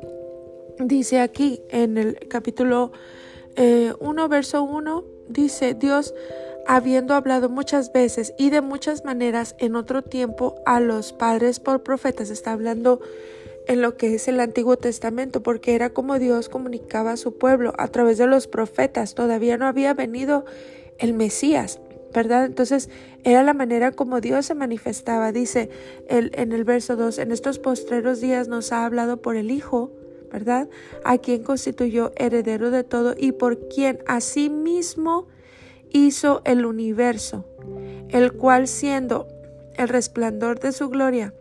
Dice 0.78 1.20
aquí 1.20 1.62
en 1.70 1.98
el 1.98 2.28
capítulo 2.28 2.92
1, 3.56 3.56
eh, 3.56 4.28
verso 4.28 4.62
1, 4.62 5.04
dice 5.28 5.74
Dios, 5.74 6.14
habiendo 6.66 7.14
hablado 7.14 7.48
muchas 7.48 7.92
veces 7.92 8.34
y 8.38 8.50
de 8.50 8.60
muchas 8.60 9.04
maneras 9.04 9.56
en 9.58 9.74
otro 9.74 10.02
tiempo 10.02 10.56
a 10.66 10.80
los 10.80 11.12
padres 11.12 11.60
por 11.60 11.82
profetas, 11.82 12.30
está 12.30 12.52
hablando 12.52 13.00
en 13.66 13.82
lo 13.82 13.96
que 13.96 14.14
es 14.14 14.28
el 14.28 14.40
Antiguo 14.40 14.76
Testamento, 14.76 15.42
porque 15.42 15.74
era 15.74 15.90
como 15.90 16.18
Dios 16.18 16.48
comunicaba 16.48 17.12
a 17.12 17.16
su 17.16 17.36
pueblo 17.36 17.74
a 17.78 17.88
través 17.88 18.16
de 18.18 18.26
los 18.26 18.46
profetas. 18.46 19.14
Todavía 19.14 19.58
no 19.58 19.66
había 19.66 19.92
venido 19.92 20.46
el 20.98 21.12
Mesías, 21.12 21.80
¿verdad? 22.12 22.46
Entonces 22.46 22.90
era 23.24 23.42
la 23.42 23.54
manera 23.54 23.92
como 23.92 24.20
Dios 24.20 24.46
se 24.46 24.54
manifestaba. 24.54 25.32
Dice 25.32 25.70
en 26.08 26.52
el 26.52 26.64
verso 26.64 26.96
2, 26.96 27.18
en 27.18 27.32
estos 27.32 27.58
postreros 27.58 28.20
días 28.20 28.48
nos 28.48 28.72
ha 28.72 28.84
hablado 28.84 29.22
por 29.22 29.36
el 29.36 29.50
Hijo, 29.50 29.92
¿verdad? 30.30 30.68
A 31.04 31.18
quien 31.18 31.42
constituyó 31.42 32.12
heredero 32.16 32.70
de 32.70 32.84
todo 32.84 33.14
y 33.16 33.32
por 33.32 33.68
quien 33.68 33.98
asimismo 34.06 35.26
hizo 35.90 36.42
el 36.44 36.66
universo, 36.66 37.46
el 38.10 38.32
cual 38.32 38.68
siendo 38.68 39.26
el 39.76 39.88
resplandor 39.88 40.60
de 40.60 40.72
su 40.72 40.88
gloria 40.88 41.32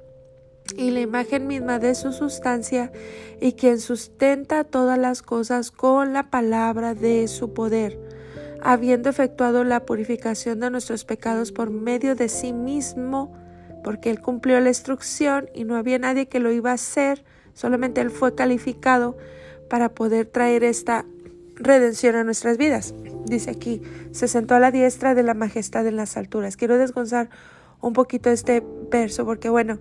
y 0.76 0.92
la 0.92 1.00
imagen 1.00 1.48
misma 1.48 1.80
de 1.80 1.96
su 1.96 2.12
sustancia, 2.12 2.92
y 3.40 3.54
quien 3.54 3.80
sustenta 3.80 4.64
todas 4.64 4.98
las 4.98 5.22
cosas 5.22 5.72
con 5.72 6.14
la 6.14 6.30
palabra 6.30 6.94
de 6.94 7.28
su 7.28 7.54
poder, 7.54 7.98
habiendo 8.62 9.10
efectuado 9.10 9.64
la 9.64 9.86
purificación 9.86 10.60
de 10.60 10.70
nuestros 10.70 11.06
pecados 11.06 11.52
por 11.52 11.70
medio 11.70 12.16
de 12.16 12.30
sí 12.30 12.54
mismo, 12.54 13.34
porque 13.84 14.10
él 14.10 14.22
cumplió 14.22 14.60
la 14.60 14.70
instrucción 14.70 15.50
y 15.54 15.64
no 15.64 15.76
había 15.76 16.00
nadie 16.00 16.28
que 16.28 16.40
lo 16.40 16.52
iba 16.52 16.72
a 16.72 16.76
hacer, 16.76 17.24
solamente 17.54 18.02
él 18.02 18.12
fue 18.12 18.36
calificado 18.36 19.18
para 19.70 19.90
poder 19.90 20.28
traer 20.28 20.64
esta 20.64 21.06
redención 21.56 22.16
a 22.16 22.24
nuestras 22.24 22.58
vidas. 22.58 22.94
Dice 23.26 23.52
aquí, 23.52 23.82
se 24.12 24.28
sentó 24.28 24.56
a 24.56 24.60
la 24.60 24.72
diestra 24.72 25.16
de 25.16 25.24
la 25.24 25.34
majestad 25.34 25.86
en 25.88 25.96
las 25.96 26.18
alturas. 26.18 26.56
Quiero 26.58 26.78
desgonzar 26.78 27.30
un 27.82 27.94
poquito 27.94 28.30
este 28.30 28.64
verso 28.90 29.26
porque, 29.26 29.50
bueno, 29.50 29.80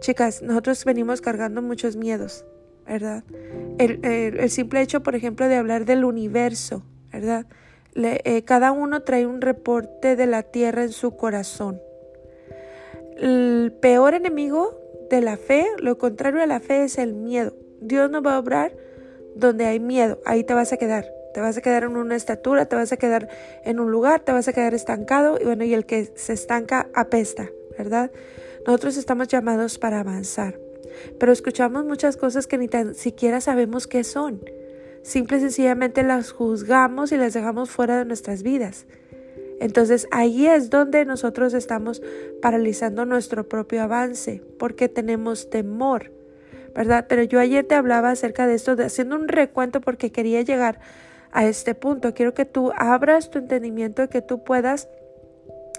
chicas, 0.00 0.42
nosotros 0.42 0.84
venimos 0.84 1.20
cargando 1.20 1.62
muchos 1.62 1.96
miedos, 1.96 2.44
¿verdad? 2.86 3.24
El, 3.78 4.50
simple 4.50 4.80
hecho, 4.80 5.02
por 5.02 5.14
ejemplo, 5.14 5.46
de 5.48 5.56
hablar 5.56 5.84
del 5.84 6.04
universo, 6.04 6.82
¿verdad? 7.12 7.46
Eh, 7.96 8.42
cada 8.44 8.72
uno 8.72 9.02
trae 9.02 9.26
un 9.26 9.40
reporte 9.40 10.16
de 10.16 10.26
la 10.26 10.42
tierra 10.42 10.82
en 10.82 10.92
su 10.92 11.16
corazón. 11.16 11.80
El 13.16 13.72
peor 13.80 14.12
enemigo 14.12 14.78
de 15.08 15.22
la 15.22 15.38
fe, 15.38 15.66
lo 15.78 15.96
contrario 15.96 16.42
a 16.42 16.46
la 16.46 16.60
fe, 16.60 16.84
es 16.84 16.98
el 16.98 17.14
miedo. 17.14 17.54
Dios 17.80 18.10
no 18.10 18.22
va 18.22 18.34
a 18.34 18.38
obrar 18.38 18.76
donde 19.34 19.64
hay 19.66 19.80
miedo, 19.80 20.20
ahí 20.26 20.44
te 20.44 20.52
vas 20.52 20.72
a 20.72 20.76
quedar. 20.76 21.06
Te 21.32 21.40
vas 21.40 21.56
a 21.56 21.60
quedar 21.60 21.84
en 21.84 21.96
una 21.96 22.16
estatura, 22.16 22.64
te 22.66 22.76
vas 22.76 22.92
a 22.92 22.96
quedar 22.96 23.28
en 23.64 23.78
un 23.78 23.90
lugar, 23.90 24.20
te 24.20 24.32
vas 24.32 24.48
a 24.48 24.54
quedar 24.54 24.72
estancado 24.72 25.38
y 25.40 25.44
bueno, 25.44 25.64
y 25.64 25.74
el 25.74 25.84
que 25.84 26.10
se 26.16 26.32
estanca 26.32 26.88
apesta, 26.94 27.50
¿verdad? 27.76 28.10
Nosotros 28.66 28.96
estamos 28.96 29.28
llamados 29.28 29.78
para 29.78 30.00
avanzar, 30.00 30.58
pero 31.20 31.32
escuchamos 31.32 31.84
muchas 31.84 32.16
cosas 32.16 32.46
que 32.46 32.56
ni 32.56 32.68
tan 32.68 32.94
siquiera 32.94 33.42
sabemos 33.42 33.86
qué 33.86 34.02
son. 34.02 34.40
Simple 35.06 35.36
y 35.36 35.40
sencillamente 35.40 36.02
las 36.02 36.32
juzgamos 36.32 37.12
y 37.12 37.16
las 37.16 37.32
dejamos 37.32 37.70
fuera 37.70 37.96
de 37.96 38.04
nuestras 38.04 38.42
vidas. 38.42 38.86
Entonces 39.60 40.08
ahí 40.10 40.48
es 40.48 40.68
donde 40.68 41.04
nosotros 41.04 41.54
estamos 41.54 42.02
paralizando 42.42 43.04
nuestro 43.04 43.48
propio 43.48 43.84
avance, 43.84 44.42
porque 44.58 44.88
tenemos 44.88 45.48
temor, 45.48 46.10
¿verdad? 46.74 47.06
Pero 47.08 47.22
yo 47.22 47.38
ayer 47.38 47.64
te 47.64 47.76
hablaba 47.76 48.10
acerca 48.10 48.48
de 48.48 48.54
esto, 48.54 48.74
haciendo 48.80 49.14
un 49.14 49.28
recuento 49.28 49.80
porque 49.80 50.10
quería 50.10 50.42
llegar 50.42 50.80
a 51.30 51.46
este 51.46 51.76
punto. 51.76 52.12
Quiero 52.12 52.34
que 52.34 52.44
tú 52.44 52.72
abras 52.76 53.30
tu 53.30 53.38
entendimiento, 53.38 54.08
que 54.08 54.22
tú 54.22 54.42
puedas 54.42 54.88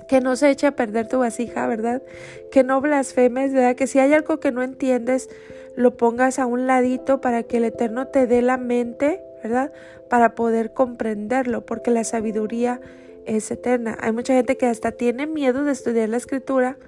que 0.08 0.22
no 0.22 0.38
se 0.38 0.50
eche 0.52 0.68
a 0.68 0.76
perder 0.78 1.10
tu 1.10 1.20
vasija, 1.20 1.68
¿verdad? 1.68 2.02
Que 2.50 2.64
no 2.64 2.80
blasfemes, 2.80 3.52
¿verdad? 3.52 3.76
Que 3.76 3.88
si 3.88 4.00
hay 4.00 4.14
algo 4.14 4.40
que 4.40 4.54
no 4.54 4.64
entiendes, 4.64 5.30
lo 5.78 5.96
pongas 5.96 6.40
a 6.40 6.48
un 6.48 6.66
ladito 6.66 7.22
para 7.22 7.44
que 7.44 7.58
el 7.58 7.64
Eterno 7.64 8.08
te 8.08 8.26
dé 8.26 8.42
la 8.42 8.58
mente, 8.58 9.22
¿verdad? 9.44 9.72
Para 10.10 10.34
poder 10.34 10.74
comprenderlo, 10.74 11.68
porque 11.68 11.92
la 11.92 12.04
sabiduría 12.04 12.82
es 13.28 13.52
eterna. 13.52 13.96
Hay 14.02 14.12
mucha 14.12 14.34
gente 14.34 14.58
que 14.58 14.66
hasta 14.66 14.92
tiene 14.92 15.28
miedo 15.28 15.64
de 15.64 15.72
estudiar 15.72 16.10
la 16.10 16.18
escritura 16.18 16.80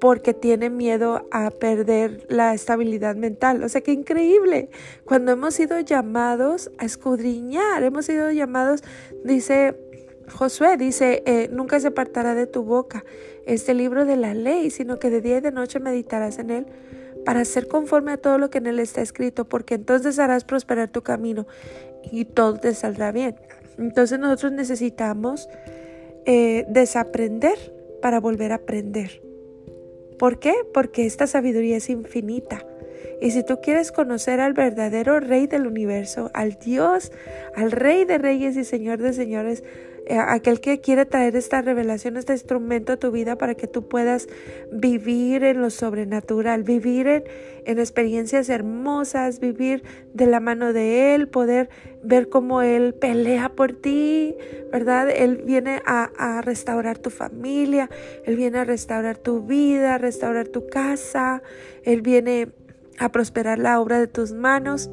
porque 0.00 0.32
tiene 0.32 0.70
miedo 0.70 1.28
a 1.30 1.50
perder 1.50 2.24
la 2.28 2.54
estabilidad 2.54 3.16
mental. 3.16 3.62
O 3.64 3.68
sea, 3.68 3.82
qué 3.82 3.92
increíble. 3.92 4.70
Cuando 5.04 5.32
hemos 5.32 5.54
sido 5.54 5.78
llamados 5.80 6.70
a 6.78 6.86
escudriñar, 6.86 7.82
hemos 7.82 8.06
sido 8.06 8.30
llamados, 8.30 8.82
dice 9.24 9.76
Josué, 10.32 10.78
dice, 10.78 11.22
eh, 11.26 11.50
nunca 11.52 11.78
se 11.80 11.88
apartará 11.88 12.34
de 12.34 12.46
tu 12.46 12.62
boca 12.62 13.04
este 13.44 13.74
libro 13.74 14.06
de 14.06 14.16
la 14.16 14.32
ley, 14.32 14.70
sino 14.70 14.98
que 14.98 15.10
de 15.10 15.20
día 15.20 15.36
y 15.36 15.40
de 15.42 15.52
noche 15.52 15.80
meditarás 15.80 16.38
en 16.38 16.50
él 16.50 16.66
para 17.24 17.44
ser 17.44 17.68
conforme 17.68 18.12
a 18.12 18.16
todo 18.16 18.38
lo 18.38 18.50
que 18.50 18.58
en 18.58 18.66
él 18.66 18.78
está 18.78 19.00
escrito, 19.00 19.48
porque 19.48 19.74
entonces 19.74 20.18
harás 20.18 20.44
prosperar 20.44 20.88
tu 20.90 21.02
camino 21.02 21.46
y 22.10 22.24
todo 22.24 22.58
te 22.58 22.74
saldrá 22.74 23.12
bien. 23.12 23.36
Entonces 23.78 24.18
nosotros 24.18 24.52
necesitamos 24.52 25.48
eh, 26.26 26.64
desaprender 26.68 27.58
para 28.00 28.20
volver 28.20 28.52
a 28.52 28.56
aprender. 28.56 29.22
¿Por 30.18 30.38
qué? 30.38 30.54
Porque 30.72 31.06
esta 31.06 31.26
sabiduría 31.26 31.76
es 31.76 31.90
infinita. 31.90 32.64
Y 33.20 33.30
si 33.30 33.44
tú 33.44 33.60
quieres 33.62 33.92
conocer 33.92 34.40
al 34.40 34.52
verdadero 34.52 35.20
Rey 35.20 35.46
del 35.46 35.66
universo, 35.66 36.30
al 36.34 36.58
Dios, 36.58 37.12
al 37.54 37.70
Rey 37.70 38.04
de 38.04 38.18
Reyes 38.18 38.56
y 38.56 38.64
Señor 38.64 38.98
de 38.98 39.12
Señores, 39.12 39.62
aquel 40.10 40.60
que 40.60 40.80
quiere 40.80 41.06
traer 41.06 41.36
esta 41.36 41.62
revelación, 41.62 42.16
este 42.16 42.32
instrumento 42.32 42.92
a 42.92 42.96
tu 42.96 43.10
vida 43.10 43.36
para 43.36 43.54
que 43.54 43.66
tú 43.66 43.88
puedas 43.88 44.28
vivir 44.72 45.44
en 45.44 45.60
lo 45.60 45.70
sobrenatural, 45.70 46.64
vivir 46.64 47.06
en, 47.64 47.78
experiencias 47.78 48.48
hermosas, 48.48 49.38
vivir 49.38 49.84
de 50.12 50.26
la 50.26 50.40
mano 50.40 50.72
de 50.72 51.14
Él, 51.14 51.28
poder 51.28 51.70
ver 52.02 52.28
cómo 52.28 52.62
Él 52.62 52.94
pelea 52.94 53.50
por 53.50 53.72
ti, 53.72 54.34
¿verdad? 54.72 55.08
Él 55.08 55.42
viene 55.44 55.80
a, 55.86 56.40
restaurar 56.42 56.98
tu 56.98 57.10
familia, 57.10 57.88
Él 58.24 58.36
viene 58.36 58.58
a 58.58 58.64
restaurar 58.64 59.18
tu 59.18 59.42
vida, 59.42 59.98
restaurar 59.98 60.48
tu 60.48 60.66
casa, 60.66 61.42
Él 61.84 62.02
viene 62.02 62.48
a 62.98 63.10
prosperar 63.10 63.58
la 63.58 63.80
obra 63.80 64.00
de 64.00 64.08
tus 64.08 64.32
manos, 64.32 64.90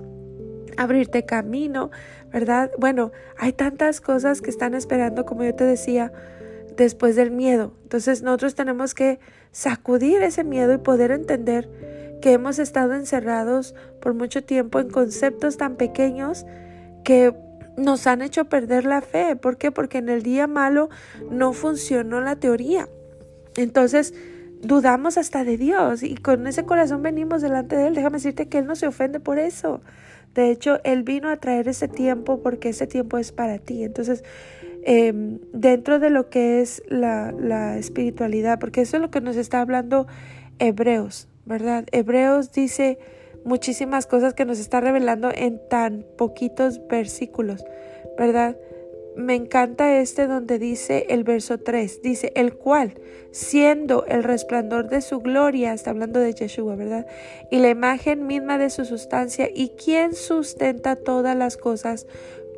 abrirte 0.78 1.26
camino. 1.26 1.90
¿Verdad? 2.32 2.72
Bueno, 2.78 3.12
hay 3.38 3.54
tantas 3.54 4.02
cosas 4.02 4.42
que 4.42 4.50
están 4.50 4.74
esperando, 4.74 5.26
como 5.26 5.44
yo 5.44 5.56
te 5.56 5.64
decía, 5.64 6.12
después 6.76 7.16
del 7.16 7.32
miedo. 7.32 7.74
Entonces 7.84 8.22
nosotros 8.22 8.56
tenemos 8.56 8.94
que 8.94 9.20
sacudir 9.52 10.22
ese 10.22 10.44
miedo 10.44 10.74
y 10.74 10.78
poder 10.78 11.12
entender 11.12 11.70
que 12.22 12.34
hemos 12.34 12.60
estado 12.60 12.94
encerrados 12.94 13.76
por 14.02 14.14
mucho 14.14 14.44
tiempo 14.44 14.80
en 14.80 14.90
conceptos 14.90 15.58
tan 15.58 15.76
pequeños 15.76 16.46
que 17.04 17.34
nos 17.78 18.08
han 18.08 18.22
hecho 18.22 18.46
perder 18.46 18.86
la 18.86 19.02
fe. 19.02 19.36
¿Por 19.36 19.58
qué? 19.58 19.72
Porque 19.72 20.00
en 20.00 20.10
el 20.10 20.22
día 20.22 20.48
malo 20.48 20.90
no 21.30 21.54
funcionó 21.54 22.22
la 22.22 22.36
teoría. 22.36 22.88
Entonces, 23.56 24.14
dudamos 24.62 25.18
hasta 25.18 25.44
de 25.44 25.58
Dios 25.58 26.04
y 26.04 26.16
con 26.16 26.46
ese 26.48 26.66
corazón 26.66 27.02
venimos 27.02 27.42
delante 27.42 27.76
de 27.76 27.88
Él. 27.88 27.96
Déjame 27.96 28.18
decirte 28.18 28.48
que 28.48 28.60
Él 28.60 28.66
no 28.66 28.76
se 28.76 28.88
ofende 28.88 29.20
por 29.20 29.40
eso. 29.40 29.82
De 30.34 30.52
hecho, 30.52 30.80
Él 30.84 31.04
vino 31.04 31.30
a 31.30 31.38
traer 31.38 31.68
ese 31.68 31.88
tiempo 31.88 32.42
porque 32.42 32.70
ese 32.70 32.88
tiempo 32.88 33.18
es 33.18 33.32
para 33.32 33.58
ti. 33.58 33.84
Entonces, 33.84 34.24
em, 34.84 35.40
dentro 35.54 36.00
de 36.00 36.10
lo 36.10 36.30
que 36.30 36.62
es 36.62 36.84
la, 36.88 37.32
la 37.32 37.78
espiritualidad, 37.78 38.60
porque 38.60 38.82
eso 38.82 38.98
es 38.98 39.02
lo 39.02 39.12
que 39.12 39.22
nos 39.22 39.36
está 39.36 39.62
hablando 39.62 40.08
Hebreos, 40.60 41.28
¿verdad? 41.46 41.86
Hebreos 41.92 42.52
dice 42.52 43.00
muchísimas 43.46 44.06
cosas 44.06 44.34
que 44.34 44.46
nos 44.46 44.60
está 44.60 44.82
revelando 44.82 45.32
en 45.34 45.60
tan 45.70 46.06
poquitos 46.18 46.86
versículos, 46.88 47.66
¿verdad? 48.18 48.58
Me 49.20 49.36
encanta 49.36 50.00
este 50.00 50.28
donde 50.28 50.60
dice 50.60 51.06
el 51.10 51.24
verso 51.24 51.58
3, 51.58 52.02
dice, 52.02 52.32
el 52.36 52.54
cual, 52.54 52.94
siendo 53.32 54.06
el 54.06 54.24
resplandor 54.24 54.88
de 54.90 55.02
su 55.02 55.20
gloria, 55.20 55.74
está 55.74 55.90
hablando 55.90 56.20
de 56.20 56.34
Yeshua, 56.34 56.76
¿verdad? 56.76 57.06
Y 57.52 57.60
la 57.60 57.70
imagen 57.70 58.26
misma 58.28 58.58
de 58.58 58.70
su 58.70 58.86
sustancia, 58.86 59.50
y 59.54 59.70
quien 59.70 60.14
sustenta 60.16 60.96
todas 60.96 61.36
las 61.36 61.58
cosas 61.58 62.08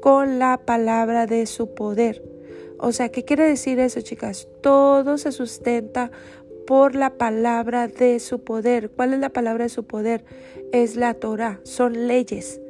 con 0.01 0.39
la 0.39 0.62
palabra 0.65 1.25
de 1.25 1.46
su 1.48 1.74
poder. 1.74 2.24
O 2.77 2.91
sea, 2.91 3.10
¿qué 3.10 3.24
quiere 3.25 3.48
decir 3.48 3.80
eso, 3.80 4.01
chicas? 4.01 4.48
Todo 4.62 5.18
se 5.18 5.32
sustenta 5.32 6.12
por 6.68 6.96
la 6.96 7.18
palabra 7.18 7.88
de 7.88 8.20
su 8.20 8.44
poder. 8.44 8.91
¿Cuál 8.91 9.13
es 9.13 9.20
la 9.20 9.30
palabra 9.30 9.65
de 9.65 9.70
su 9.70 9.86
poder? 9.86 10.24
Es 10.72 10.96
la 10.96 11.15
Torah, 11.15 11.60
son 11.63 12.08
leyes 12.08 12.62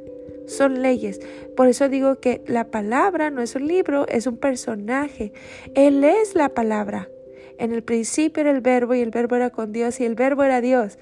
son 0.47 0.81
leyes. 0.81 1.19
Por 1.55 1.67
eso 1.67 1.89
digo 1.89 2.19
que 2.19 2.41
la 2.47 2.65
palabra 2.65 3.29
no 3.29 3.41
es 3.41 3.55
un 3.55 3.67
libro, 3.67 4.07
es 4.07 4.27
un 4.27 4.37
personaje. 4.37 5.33
Él 5.75 6.03
es 6.03 6.35
la 6.35 6.49
palabra. 6.49 7.09
En 7.57 7.71
el 7.73 7.83
principio 7.83 8.41
era 8.41 8.51
el 8.51 8.61
verbo 8.61 8.95
y 8.95 9.01
el 9.01 9.11
verbo 9.11 9.35
era 9.35 9.51
con 9.51 9.71
Dios 9.71 9.99
y 9.99 10.05
el 10.05 10.15
verbo 10.15 10.43
era 10.43 10.61
Dios. 10.61 10.97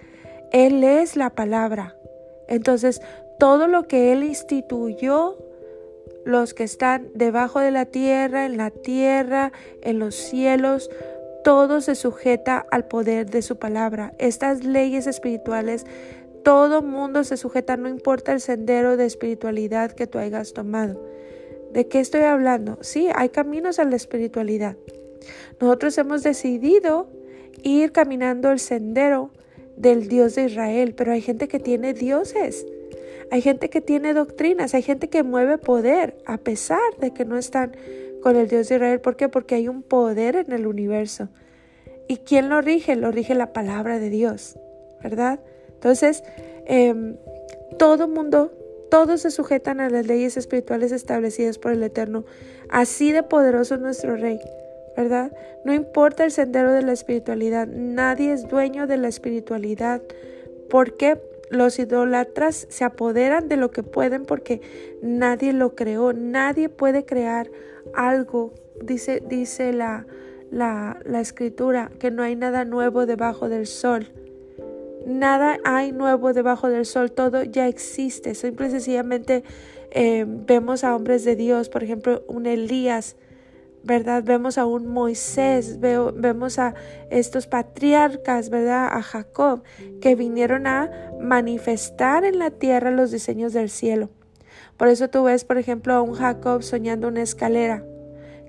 Él 0.51 0.83
es 0.83 1.15
la 1.15 1.29
palabra. 1.29 1.95
Entonces, 2.47 3.01
todo 3.39 3.67
lo 3.67 3.87
que 3.87 4.11
Él 4.11 4.23
instituyó, 4.23 5.37
los 6.25 6.53
que 6.53 6.63
están 6.63 7.09
debajo 7.13 7.59
de 7.59 7.71
la 7.71 7.85
tierra, 7.85 8.45
en 8.45 8.57
la 8.57 8.71
tierra, 8.71 9.51
en 9.81 9.99
los 9.99 10.15
cielos, 10.15 10.89
todo 11.43 11.81
se 11.81 11.95
sujeta 11.95 12.65
al 12.71 12.85
poder 12.85 13.29
de 13.29 13.41
su 13.41 13.57
palabra. 13.57 14.13
Estas 14.17 14.63
leyes 14.63 15.07
espirituales, 15.07 15.85
todo 16.43 16.81
mundo 16.81 17.23
se 17.23 17.37
sujeta, 17.37 17.77
no 17.77 17.89
importa 17.89 18.33
el 18.33 18.41
sendero 18.41 18.97
de 18.97 19.05
espiritualidad 19.05 19.91
que 19.91 20.07
tú 20.07 20.17
hayas 20.17 20.53
tomado. 20.53 21.01
¿De 21.71 21.87
qué 21.87 21.99
estoy 21.99 22.21
hablando? 22.21 22.77
Sí, 22.81 23.09
hay 23.13 23.29
caminos 23.29 23.79
a 23.79 23.85
la 23.85 23.95
espiritualidad. 23.95 24.75
Nosotros 25.59 25.97
hemos 25.97 26.23
decidido 26.23 27.07
ir 27.63 27.91
caminando 27.91 28.51
el 28.51 28.59
sendero 28.59 29.31
del 29.77 30.07
Dios 30.07 30.35
de 30.35 30.45
Israel, 30.45 30.93
pero 30.95 31.11
hay 31.11 31.21
gente 31.21 31.47
que 31.47 31.59
tiene 31.59 31.93
dioses, 31.93 32.65
hay 33.31 33.41
gente 33.41 33.69
que 33.69 33.81
tiene 33.81 34.13
doctrinas, 34.13 34.73
hay 34.73 34.81
gente 34.81 35.09
que 35.09 35.23
mueve 35.23 35.57
poder 35.57 36.17
a 36.25 36.37
pesar 36.37 36.79
de 36.99 37.11
que 37.11 37.25
no 37.25 37.37
están 37.37 37.75
con 38.21 38.35
el 38.35 38.47
Dios 38.47 38.67
de 38.67 38.75
Israel. 38.75 38.99
¿Por 38.99 39.15
qué? 39.15 39.29
Porque 39.29 39.55
hay 39.55 39.67
un 39.67 39.83
poder 39.83 40.35
en 40.35 40.51
el 40.51 40.67
universo. 40.67 41.29
¿Y 42.07 42.17
quién 42.17 42.49
lo 42.49 42.61
rige? 42.61 42.95
Lo 42.95 43.11
rige 43.11 43.35
la 43.35 43.53
palabra 43.53 43.99
de 43.99 44.09
Dios, 44.09 44.57
¿verdad? 45.03 45.39
Entonces, 45.79 46.23
eh, 46.65 47.15
todo 47.77 48.07
mundo, 48.07 48.51
todos 48.91 49.21
se 49.21 49.31
sujetan 49.31 49.79
a 49.79 49.89
las 49.89 50.05
leyes 50.05 50.35
espirituales 50.35 50.91
establecidas 50.91 51.57
por 51.57 51.71
el 51.71 51.83
Eterno. 51.83 52.25
Así 52.69 53.11
de 53.11 53.23
poderoso 53.23 53.75
es 53.75 53.81
nuestro 53.81 54.15
Rey. 54.15 54.39
¿verdad? 54.99 55.31
No 55.63 55.73
importa 55.73 56.25
el 56.25 56.31
sendero 56.31 56.73
de 56.73 56.81
la 56.81 56.91
espiritualidad, 56.91 57.67
nadie 57.67 58.33
es 58.33 58.49
dueño 58.49 58.85
de 58.85 58.97
la 58.97 59.07
espiritualidad. 59.07 60.01
porque 60.69 61.21
Los 61.49 61.79
idólatras 61.79 62.67
se 62.69 62.83
apoderan 62.83 63.47
de 63.47 63.55
lo 63.55 63.71
que 63.71 63.81
pueden 63.81 64.25
porque 64.25 64.61
nadie 65.01 65.53
lo 65.53 65.73
creó, 65.73 66.11
nadie 66.11 66.67
puede 66.67 67.05
crear 67.05 67.49
algo, 67.93 68.53
dice, 68.83 69.23
dice 69.25 69.71
la, 69.71 70.05
la, 70.51 70.99
la 71.05 71.21
escritura, 71.21 71.91
que 71.97 72.11
no 72.11 72.21
hay 72.21 72.35
nada 72.35 72.65
nuevo 72.65 73.05
debajo 73.05 73.47
del 73.47 73.65
sol. 73.65 74.11
Nada 75.09 75.57
hay 75.63 75.91
nuevo 75.91 76.33
debajo 76.33 76.69
del 76.69 76.85
sol, 76.85 77.11
todo 77.11 77.43
ya 77.43 77.67
existe. 77.67 78.35
Simple 78.35 78.67
y 78.67 78.69
sencillamente 78.69 79.43
eh, 79.89 80.23
vemos 80.27 80.83
a 80.83 80.95
hombres 80.95 81.25
de 81.25 81.35
Dios, 81.35 81.67
por 81.67 81.83
ejemplo, 81.83 82.23
un 82.27 82.45
Elías, 82.45 83.15
¿verdad? 83.81 84.21
Vemos 84.23 84.59
a 84.59 84.67
un 84.67 84.85
Moisés, 84.85 85.79
vemos 85.79 86.59
a 86.59 86.75
estos 87.09 87.47
patriarcas, 87.47 88.51
¿verdad? 88.51 88.87
A 88.91 89.01
Jacob, 89.01 89.63
que 89.99 90.13
vinieron 90.13 90.67
a 90.67 90.91
manifestar 91.19 92.23
en 92.23 92.37
la 92.37 92.51
tierra 92.51 92.91
los 92.91 93.09
diseños 93.09 93.51
del 93.51 93.71
cielo. 93.71 94.11
Por 94.77 94.89
eso 94.89 95.09
tú 95.09 95.23
ves, 95.23 95.43
por 95.43 95.57
ejemplo, 95.57 95.95
a 95.95 96.03
un 96.03 96.13
Jacob 96.13 96.61
soñando 96.61 97.07
una 97.07 97.23
escalera, 97.23 97.83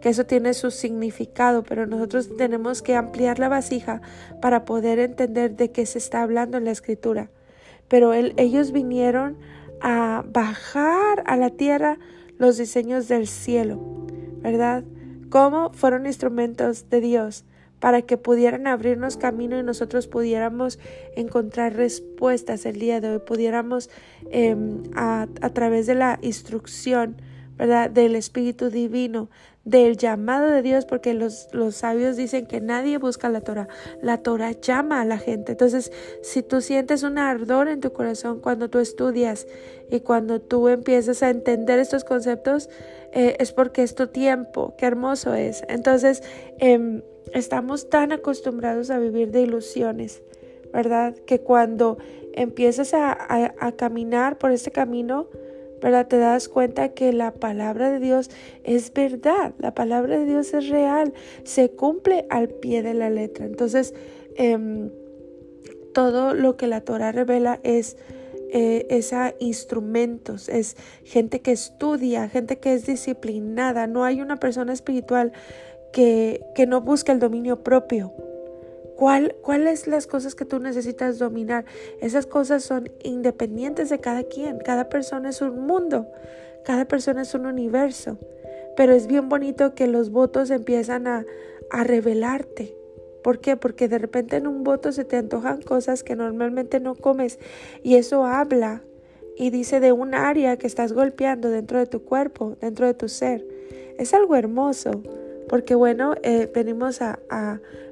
que 0.01 0.09
eso 0.09 0.25
tiene 0.25 0.55
su 0.55 0.71
significado, 0.71 1.63
pero 1.63 1.87
nosotros 1.87 2.37
tenemos 2.37 2.83
que 2.83 2.97
ampliar 2.97 3.39
la 3.39 3.49
vasija 3.49 4.01
para 4.41 4.65
poder 4.65 4.99
entender 4.99 5.57
de 5.57 5.71
qué 5.71 5.87
se 5.87 5.99
está 5.99 6.23
hablando 6.23 6.59
en 6.59 6.65
la 6.65 6.71
escritura. 6.71 7.31
Pero 7.89 8.13
ellos 8.13 8.73
vinieron 8.73 9.37
a 9.81 10.25
bajar 10.27 11.23
a 11.27 11.37
la 11.37 11.51
tierra 11.51 11.99
los 12.39 12.57
diseños 12.57 13.09
del 13.09 13.27
cielo, 13.27 14.07
¿verdad? 14.43 14.85
cómo 15.31 15.71
fueron 15.73 16.05
instrumentos 16.05 16.91
de 16.91 17.01
Dios 17.01 17.45
para 17.79 18.03
que 18.03 18.19
pudieran 18.19 18.67
abrirnos 18.67 19.17
camino 19.17 19.59
y 19.59 19.63
nosotros 19.63 20.07
pudiéramos 20.07 20.79
encontrar 21.17 21.75
respuestas 21.75 22.67
el 22.67 22.79
día 22.79 23.01
de 23.01 23.13
hoy, 23.13 23.19
pudiéramos 23.21 23.89
em, 24.31 24.83
a, 24.95 25.27
a 25.41 25.51
través 25.51 25.87
de 25.87 25.95
la 25.95 26.19
instrucción, 26.21 27.17
¿verdad? 27.57 27.89
Del 27.89 28.17
Espíritu 28.17 28.69
Divino, 28.69 29.31
del 29.65 29.97
llamado 29.99 30.47
de 30.47 30.63
Dios, 30.63 30.87
porque 30.87 31.13
los, 31.13 31.49
los 31.53 31.77
sabios 31.77 32.17
dicen 32.17 32.47
que 32.47 32.61
nadie 32.61 32.99
busca 32.99 33.29
la 33.29 33.43
Torah, 33.43 33.69
la 34.03 34.19
Torah 34.19 34.53
llama 34.53 35.01
a 35.01 35.05
la 35.05 35.19
gente. 35.19 35.53
Entonces, 35.53 35.93
si 36.23 36.43
tú 36.43 36.61
sientes 36.61 37.03
un 37.03 37.19
ardor 37.19 37.69
en 37.69 37.81
tu 37.81 37.93
corazón 37.93 38.41
cuando 38.41 38.71
tú 38.71 38.79
estudias 38.79 39.47
y 39.91 40.01
cuando 40.01 40.41
tú 40.41 40.69
empiezas 40.69 41.23
a 41.23 41.31
entender 41.31 41.79
estos 41.79 42.05
conceptos, 42.05 42.71
eh, 43.13 43.37
es 43.39 43.53
porque 43.53 43.83
es 43.83 43.95
tu 43.95 44.07
tiempo, 44.07 44.75
qué 44.79 44.87
hermoso 44.87 45.35
es. 45.35 45.63
Entonces, 45.69 46.23
em, 46.59 47.03
estamos 47.35 47.91
tan 47.91 48.13
acostumbrados 48.13 48.91
a 48.91 48.99
vivir 48.99 49.31
de 49.31 49.43
ilusiones, 49.43 50.23
¿verdad? 50.73 51.15
Que 51.27 51.41
cuando 51.41 51.99
empiezas 52.33 52.95
a, 52.95 53.19
a 53.59 53.73
caminar 53.73 54.39
por 54.39 54.53
este 54.53 54.71
camino, 54.71 55.27
¿verdad? 55.81 56.07
Te 56.07 56.19
das 56.19 56.49
cuenta 56.49 56.91
que 56.91 57.13
la 57.13 57.33
palabra 57.33 57.91
de 57.91 58.01
Dios 58.01 58.31
es 58.65 58.93
verdad, 58.93 59.55
la 59.59 59.75
palabra 59.75 60.19
de 60.19 60.27
Dios 60.27 60.53
es 60.55 60.69
real, 60.69 61.13
se 61.45 61.71
cumple 61.71 62.27
al 62.31 62.49
pie 62.49 62.83
de 62.83 62.95
la 62.95 63.11
letra. 63.11 63.47
Entonces, 63.47 63.95
em, 64.37 64.91
todo 65.93 66.35
lo 66.35 66.57
que 66.57 66.67
la 66.67 66.83
Torah 66.83 67.13
revela 67.13 67.61
es 67.63 67.97
eh, 68.53 69.35
instrumentos, 69.39 70.49
es 70.49 70.77
gente 71.05 71.41
que 71.41 71.53
estudia, 71.53 72.29
gente 72.29 72.59
que 72.59 72.75
es 72.75 72.87
disciplinada. 72.87 73.87
No 73.87 74.05
hay 74.05 74.21
una 74.21 74.37
persona 74.37 74.73
espiritual 74.73 75.33
que, 75.93 76.45
que 76.55 76.67
no 76.67 76.81
busque 76.81 77.13
el 77.13 77.19
dominio 77.19 77.63
propio, 77.63 78.13
¿Cuál, 79.01 79.35
¿Cuáles 79.41 79.87
las 79.87 80.07
cosas 80.07 80.35
que 80.35 80.45
tú 80.45 80.61
necesitas 80.61 81.19
dominar? 81.19 81.65
Esas 82.03 82.27
cosas 82.27 82.63
son 82.63 82.93
independientes 83.03 83.89
de 83.89 83.99
cada 83.99 84.25
quien. 84.25 84.59
Cada 84.59 84.91
persona 84.91 85.31
es 85.31 85.41
un 85.41 85.67
mundo. 85.67 86.07
Cada 86.67 86.85
persona 86.85 87.23
es 87.23 87.33
un 87.35 87.47
universo. 87.47 88.19
Pero 88.77 88.93
es 88.93 89.07
bien 89.07 89.31
bonito 89.31 89.75
que 89.75 89.87
los 89.87 90.11
votos 90.11 90.51
empiezan 90.51 91.07
a, 91.07 91.25
a 91.71 91.83
revelarte. 91.83 92.77
¿Por 93.25 93.41
qué? 93.41 93.57
Porque 93.57 93.89
de 93.89 93.97
repente 93.97 94.37
en 94.37 94.47
un 94.47 94.65
voto 94.65 94.93
se 94.93 95.07
te 95.07 95.17
antojan 95.17 95.63
cosas 95.63 96.03
que 96.03 96.15
normalmente 96.15 96.79
no 96.79 96.95
comes 96.95 97.39
y 97.83 97.95
eso 97.95 98.27
habla 98.27 98.83
y 99.35 99.49
dice 99.49 99.81
de 99.81 99.93
un 99.93 100.15
área 100.15 100.59
que 100.59 100.67
estás 100.67 100.93
golpeando 100.93 101.49
dentro 101.49 101.79
de 101.79 101.87
tu 101.87 102.05
cuerpo, 102.05 102.59
dentro 102.61 102.87
de 102.87 102.93
tu 102.93 103.09
ser. 103.09 103.47
Es 103.97 104.13
algo 104.13 104.37
hermoso 104.37 105.03
porque 105.51 105.75
bueno, 105.75 106.15
eh, 106.23 106.49
venimos 106.55 107.03
a, 107.03 107.19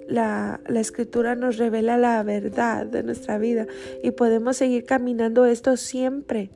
la, 0.06 0.60
escritura 0.76 1.34
nos 1.34 1.56
revela 1.56 1.96
la 1.96 2.22
verdad 2.22 2.86
de 2.86 3.02
nuestra 3.02 3.36
vida 3.36 3.66
y 4.00 4.12
podemos 4.12 4.58
seguir 4.58 4.84
caminando 4.84 5.44
esto 5.44 5.76
siempre. 5.76 6.50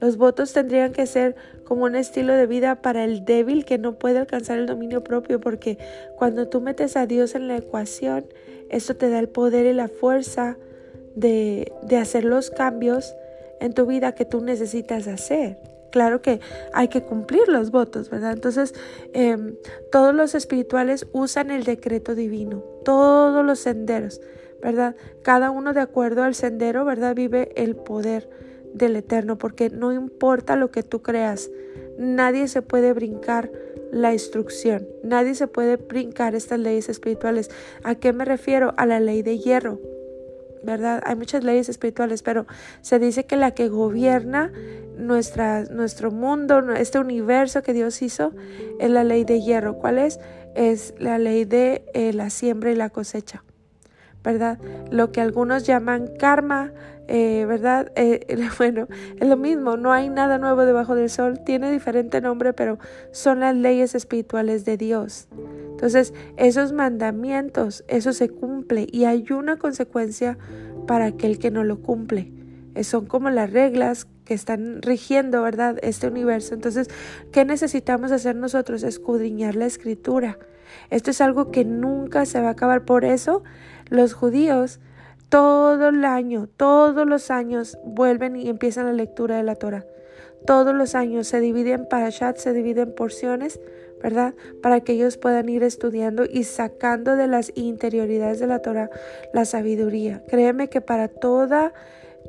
Los 0.00 0.16
votos 0.16 0.52
tendrían 0.52 0.92
que 0.92 1.06
ser 1.06 1.36
como 1.62 1.84
un 1.84 1.94
estilo 1.94 2.32
de 2.32 2.48
vida 2.48 2.82
para 2.82 3.04
el 3.04 3.24
débil 3.24 3.64
que 3.64 3.78
no 3.78 4.00
puede 4.00 4.18
alcanzar 4.18 4.58
el 4.58 4.66
dominio 4.66 5.04
propio, 5.04 5.40
porque 5.40 5.78
cuando 6.16 6.48
tú 6.48 6.60
metes 6.60 6.96
a 6.96 7.06
Dios 7.06 7.36
en 7.36 7.46
la 7.46 7.56
ecuación, 7.56 8.26
eso 8.68 8.96
te 8.96 9.10
da 9.10 9.20
el 9.20 9.28
poder 9.28 9.64
y 9.64 9.74
la 9.74 9.86
fuerza 9.86 10.56
de, 11.14 11.70
de 11.82 11.96
hacer 11.98 12.24
los 12.24 12.50
cambios 12.50 13.14
en 13.60 13.74
tu 13.74 13.86
vida 13.86 14.16
que 14.16 14.24
tú 14.24 14.40
necesitas 14.40 15.06
hacer. 15.06 15.56
Claro 15.90 16.20
que 16.20 16.40
hay 16.72 16.88
que 16.88 17.02
cumplir 17.02 17.48
los 17.48 17.70
votos, 17.70 18.10
¿verdad? 18.10 18.32
Entonces, 18.32 18.74
em, 19.12 19.54
todos 19.90 20.14
los 20.14 20.34
espirituales 20.34 21.06
usan 21.12 21.50
el 21.50 21.64
decreto 21.64 22.14
divino, 22.14 22.62
todos 22.84 23.44
los 23.44 23.60
senderos, 23.60 24.20
¿verdad? 24.62 24.96
Cada 25.22 25.50
uno 25.50 25.72
de 25.72 25.80
acuerdo 25.80 26.22
al 26.22 26.34
sendero, 26.34 26.84
¿verdad? 26.84 27.14
Vive 27.14 27.52
el 27.56 27.76
poder 27.76 28.28
del 28.74 28.96
Eterno, 28.96 29.38
porque 29.38 29.70
no 29.70 29.92
importa 29.92 30.56
lo 30.56 30.70
que 30.70 30.82
tú 30.82 31.02
creas, 31.02 31.50
nadie 31.98 32.48
se 32.48 32.62
puede 32.62 32.92
brincar 32.92 33.50
la 33.90 34.12
instrucción, 34.12 34.86
nadie 35.02 35.34
se 35.34 35.46
puede 35.46 35.76
brincar 35.76 36.34
estas 36.34 36.58
leyes 36.58 36.88
espirituales. 36.88 37.50
¿A 37.82 37.94
qué 37.94 38.12
me 38.12 38.24
refiero? 38.24 38.74
A 38.76 38.84
la 38.84 39.00
ley 39.00 39.22
de 39.22 39.38
hierro. 39.38 39.80
¿Verdad? 40.62 41.02
Hay 41.04 41.16
muchas 41.16 41.44
leyes 41.44 41.68
espirituales, 41.68 42.22
pero 42.22 42.46
se 42.80 42.98
dice 42.98 43.24
que 43.24 43.36
la 43.36 43.52
que 43.52 43.68
gobierna 43.68 44.52
nuestra, 44.96 45.64
nuestro 45.64 46.10
mundo, 46.10 46.72
este 46.72 46.98
universo 46.98 47.62
que 47.62 47.72
Dios 47.72 48.02
hizo, 48.02 48.32
es 48.80 48.90
la 48.90 49.04
ley 49.04 49.24
de 49.24 49.40
hierro. 49.40 49.78
¿Cuál 49.78 49.98
es? 49.98 50.20
Es 50.54 50.94
la 50.98 51.18
ley 51.18 51.44
de 51.44 51.84
eh, 51.94 52.12
la 52.12 52.30
siembra 52.30 52.70
y 52.70 52.74
la 52.74 52.90
cosecha, 52.90 53.44
¿verdad? 54.28 54.58
Lo 54.90 55.10
que 55.10 55.22
algunos 55.22 55.64
llaman 55.64 56.06
karma, 56.18 56.72
eh, 57.06 57.46
¿verdad? 57.48 57.90
Eh, 57.96 58.26
bueno, 58.58 58.88
es 59.18 59.26
lo 59.26 59.36
mismo, 59.38 59.78
no 59.78 59.90
hay 59.90 60.10
nada 60.10 60.36
nuevo 60.36 60.66
debajo 60.66 60.94
del 60.94 61.08
sol, 61.08 61.40
tiene 61.44 61.72
diferente 61.72 62.20
nombre, 62.20 62.52
pero 62.52 62.78
son 63.10 63.40
las 63.40 63.56
leyes 63.56 63.94
espirituales 63.94 64.66
de 64.66 64.76
Dios. 64.76 65.28
Entonces, 65.70 66.12
esos 66.36 66.72
mandamientos, 66.72 67.84
eso 67.88 68.12
se 68.12 68.28
cumple 68.28 68.86
y 68.92 69.04
hay 69.04 69.24
una 69.32 69.56
consecuencia 69.56 70.36
para 70.86 71.06
aquel 71.06 71.38
que 71.38 71.50
no 71.50 71.64
lo 71.64 71.80
cumple. 71.80 72.30
Eh, 72.74 72.84
son 72.84 73.06
como 73.06 73.30
las 73.30 73.50
reglas 73.50 74.06
que 74.26 74.34
están 74.34 74.82
rigiendo, 74.82 75.40
¿verdad? 75.42 75.78
Este 75.82 76.06
universo. 76.06 76.54
Entonces, 76.54 76.88
¿qué 77.32 77.46
necesitamos 77.46 78.12
hacer 78.12 78.36
nosotros? 78.36 78.82
Escudriñar 78.82 79.56
la 79.56 79.64
escritura. 79.64 80.38
Esto 80.90 81.10
es 81.10 81.20
algo 81.20 81.50
que 81.50 81.64
nunca 81.64 82.26
se 82.26 82.40
va 82.40 82.48
a 82.48 82.52
acabar. 82.52 82.84
Por 82.84 83.04
eso 83.04 83.42
los 83.88 84.14
judíos 84.14 84.80
todo 85.28 85.88
el 85.88 86.04
año, 86.04 86.48
todos 86.56 87.06
los 87.06 87.30
años 87.30 87.78
vuelven 87.84 88.36
y 88.36 88.48
empiezan 88.48 88.86
la 88.86 88.92
lectura 88.92 89.36
de 89.36 89.42
la 89.42 89.56
Torah. 89.56 89.84
Todos 90.46 90.74
los 90.74 90.94
años 90.94 91.26
se 91.28 91.40
dividen 91.40 91.86
parashat, 91.86 92.38
se 92.38 92.52
dividen 92.52 92.94
porciones, 92.94 93.60
¿verdad? 94.02 94.34
Para 94.62 94.80
que 94.80 94.92
ellos 94.92 95.18
puedan 95.18 95.48
ir 95.48 95.62
estudiando 95.62 96.24
y 96.24 96.44
sacando 96.44 97.16
de 97.16 97.26
las 97.26 97.52
interioridades 97.56 98.38
de 98.38 98.46
la 98.46 98.60
Torah 98.60 98.88
la 99.34 99.44
sabiduría. 99.44 100.22
Créeme 100.28 100.68
que 100.68 100.80
para 100.80 101.08
toda 101.08 101.72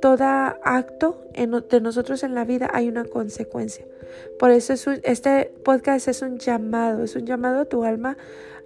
todo 0.02 0.24
acto 0.64 1.22
de 1.34 1.82
nosotros 1.82 2.24
en 2.24 2.36
la 2.36 2.46
vida 2.46 2.70
hay 2.74 2.88
una 2.88 3.06
consecuencia. 3.06 3.86
Por 4.38 4.52
eso 4.52 4.74
este 5.04 5.52
podcast 5.64 6.08
es 6.08 6.22
un 6.22 6.38
llamado, 6.40 7.04
es 7.04 7.16
un 7.16 7.26
llamado 7.26 7.62
a 7.62 7.66
tu 7.66 7.84
alma 7.84 8.18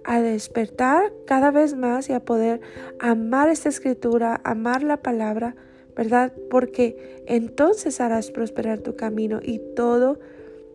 a 0.04 0.20
despertar 0.20 1.12
cada 1.26 1.50
vez 1.50 1.74
más 1.74 2.08
y 2.08 2.12
a 2.12 2.20
poder 2.20 2.60
amar 2.98 3.48
esta 3.48 3.68
escritura, 3.68 4.40
amar 4.44 4.82
la 4.82 4.98
palabra, 4.98 5.56
¿verdad? 5.96 6.32
Porque 6.50 7.22
entonces 7.26 8.00
harás 8.00 8.30
prosperar 8.30 8.80
tu 8.80 8.96
camino 8.96 9.40
y 9.42 9.60
todo 9.74 10.18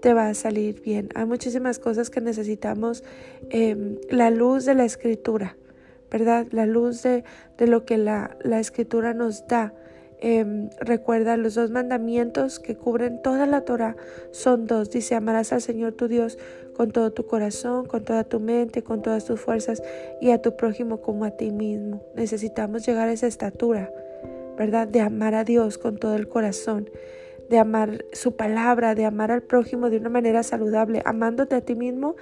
te 0.01 0.13
va 0.13 0.29
a 0.29 0.33
salir 0.33 0.81
bien. 0.81 1.09
Hay 1.13 1.25
muchísimas 1.25 1.77
cosas 1.77 2.09
que 2.09 2.21
necesitamos, 2.21 3.03
em, 3.49 3.97
la 4.09 4.31
luz 4.31 4.65
de 4.65 4.73
la 4.73 4.85
escritura, 4.85 5.57
¿verdad? 6.09 6.47
La 6.51 6.65
luz 6.65 7.03
de, 7.03 7.23
de 7.57 7.67
lo 7.67 7.85
que 7.85 7.97
la, 7.97 8.37
la 8.41 8.59
escritura 8.59 9.13
nos 9.13 9.47
da 9.47 9.73
Em, 10.21 10.69
recuerda 10.81 11.37
los 11.37 11.55
dos 11.55 11.71
mandamientos 11.71 12.59
que 12.59 12.75
cubren 12.75 13.21
toda 13.21 13.45
la 13.45 13.61
Torah 13.61 13.95
son 14.31 14.67
dos. 14.67 14.89
Dice, 14.89 15.15
amarás 15.15 15.53
al 15.53 15.61
Señor 15.61 15.93
tu 15.93 16.09
Dios 16.09 16.37
con 16.75 16.91
todo 16.91 17.11
tu 17.11 17.25
corazón, 17.25 17.85
con 17.85 18.03
toda 18.03 18.25
tu 18.25 18.39
mente, 18.39 18.83
con 18.83 19.01
todas 19.01 19.25
tus 19.25 19.39
fuerzas 19.39 19.81
y 20.19 20.31
a 20.31 20.41
tu 20.41 20.57
prójimo 20.57 21.01
como 21.01 21.23
a 21.23 21.31
ti 21.31 21.51
mismo. 21.51 22.03
Necesitamos 22.15 22.85
llegar 22.85 23.07
a 23.07 23.13
esa 23.13 23.27
estatura, 23.27 23.91
¿verdad? 24.57 24.87
De 24.87 24.99
amar 24.99 25.35
a 25.35 25.45
Dios 25.45 25.77
con 25.77 25.97
todo 25.97 26.15
el 26.15 26.27
corazón, 26.27 26.89
de 27.49 27.57
amar 27.57 28.03
su 28.11 28.35
palabra, 28.35 28.95
de 28.95 29.05
amar 29.05 29.31
al 29.31 29.41
prójimo 29.41 29.89
de 29.89 29.97
una 29.97 30.09
manera 30.09 30.43
saludable, 30.43 31.01
amándote 31.05 31.55
a 31.55 31.61
ti 31.61 31.75
mismo 31.75 32.15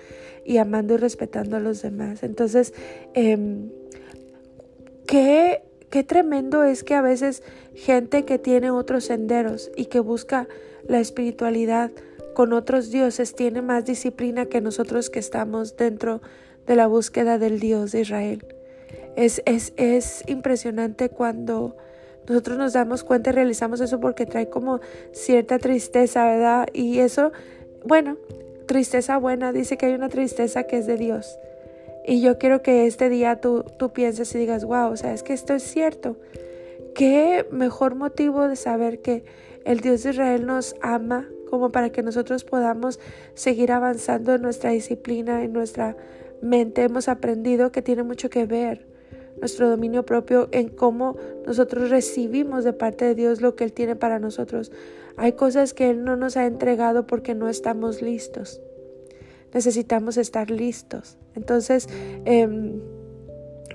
y 0.45 0.57
amando 0.57 0.93
y 0.93 0.97
respetando 0.97 1.57
a 1.57 1.59
los 1.59 1.81
demás. 1.81 2.21
Entonces, 2.21 2.73
eh, 3.15 3.69
¿qué 5.07 5.66
Qué 5.89 6.03
tremendo 6.03 6.63
es 6.63 6.83
que 6.83 6.95
a 6.95 7.01
veces 7.01 7.43
gente 7.73 8.25
que 8.25 8.39
tiene 8.39 8.71
otros 8.71 9.05
senderos 9.05 9.71
y 9.75 9.85
que 9.85 9.99
busca 9.99 10.47
la 10.87 10.99
espiritualidad 10.99 11.91
con 12.33 12.53
otros 12.53 12.91
dioses 12.91 13.35
tiene 13.35 13.61
más 13.61 13.85
disciplina 13.85 14.45
que 14.45 14.61
nosotros 14.61 15.09
que 15.09 15.19
estamos 15.19 15.77
dentro 15.77 16.21
de 16.65 16.75
la 16.75 16.87
búsqueda 16.87 17.37
del 17.37 17.59
Dios 17.59 17.93
de 17.93 18.01
Israel. 18.01 18.45
Es, 19.15 19.41
es, 19.45 19.73
es 19.77 20.23
impresionante 20.27 21.09
cuando 21.09 21.75
nosotros 22.27 22.57
nos 22.57 22.73
damos 22.73 23.03
cuenta 23.03 23.29
y 23.29 23.33
realizamos 23.33 23.79
eso 23.79 23.99
porque 23.99 24.25
trae 24.25 24.49
como 24.49 24.81
cierta 25.13 25.57
tristeza, 25.57 26.25
¿verdad? 26.25 26.67
Y 26.73 26.99
eso, 26.99 27.31
bueno, 27.85 28.17
tristeza 28.67 29.17
buena, 29.17 29.53
dice 29.53 29.77
que 29.77 29.85
hay 29.85 29.93
una 29.93 30.09
tristeza 30.09 30.63
que 30.63 30.77
es 30.77 30.85
de 30.85 30.97
Dios. 30.97 31.39
Y 32.09 32.21
yo 32.21 32.37
quiero 32.37 32.61
que 32.61 32.87
este 32.87 33.09
día 33.09 33.41
tú, 33.41 33.65
tú 33.77 33.91
pienses 33.91 34.33
y 34.33 34.37
digas, 34.37 34.63
wow, 34.63 34.91
o 34.91 34.95
sea, 34.95 35.13
es 35.13 35.23
que 35.23 35.33
esto 35.33 35.53
es 35.53 35.61
cierto. 35.61 36.15
Qué 36.95 37.45
mejor 37.51 37.95
motivo 37.95 38.47
de 38.47 38.55
saber 38.55 39.01
que 39.01 39.25
el 39.65 39.81
Dios 39.81 40.03
de 40.03 40.11
Israel 40.11 40.45
nos 40.45 40.77
ama 40.81 41.27
como 41.49 41.73
para 41.73 41.89
que 41.89 42.03
nosotros 42.03 42.45
podamos 42.45 43.01
seguir 43.33 43.73
avanzando 43.73 44.33
en 44.33 44.41
nuestra 44.41 44.69
disciplina, 44.69 45.43
en 45.43 45.51
nuestra 45.51 45.97
mente. 46.41 46.83
Hemos 46.83 47.09
aprendido 47.09 47.73
que 47.73 47.81
tiene 47.81 48.03
mucho 48.03 48.29
que 48.29 48.45
ver 48.45 48.87
nuestro 49.41 49.69
dominio 49.69 50.05
propio 50.05 50.47
en 50.53 50.69
cómo 50.69 51.17
nosotros 51.45 51.89
recibimos 51.89 52.63
de 52.63 52.71
parte 52.71 53.03
de 53.03 53.15
Dios 53.15 53.41
lo 53.41 53.57
que 53.57 53.65
Él 53.65 53.73
tiene 53.73 53.97
para 53.97 54.17
nosotros. 54.17 54.71
Hay 55.17 55.33
cosas 55.33 55.73
que 55.73 55.89
Él 55.89 56.05
no 56.05 56.15
nos 56.15 56.37
ha 56.37 56.45
entregado 56.45 57.05
porque 57.05 57.35
no 57.35 57.49
estamos 57.49 58.01
listos 58.01 58.61
necesitamos 59.57 60.17
estar 60.17 60.51
listos. 60.51 61.17
Entonces, 61.33 61.89
em, 62.25 62.79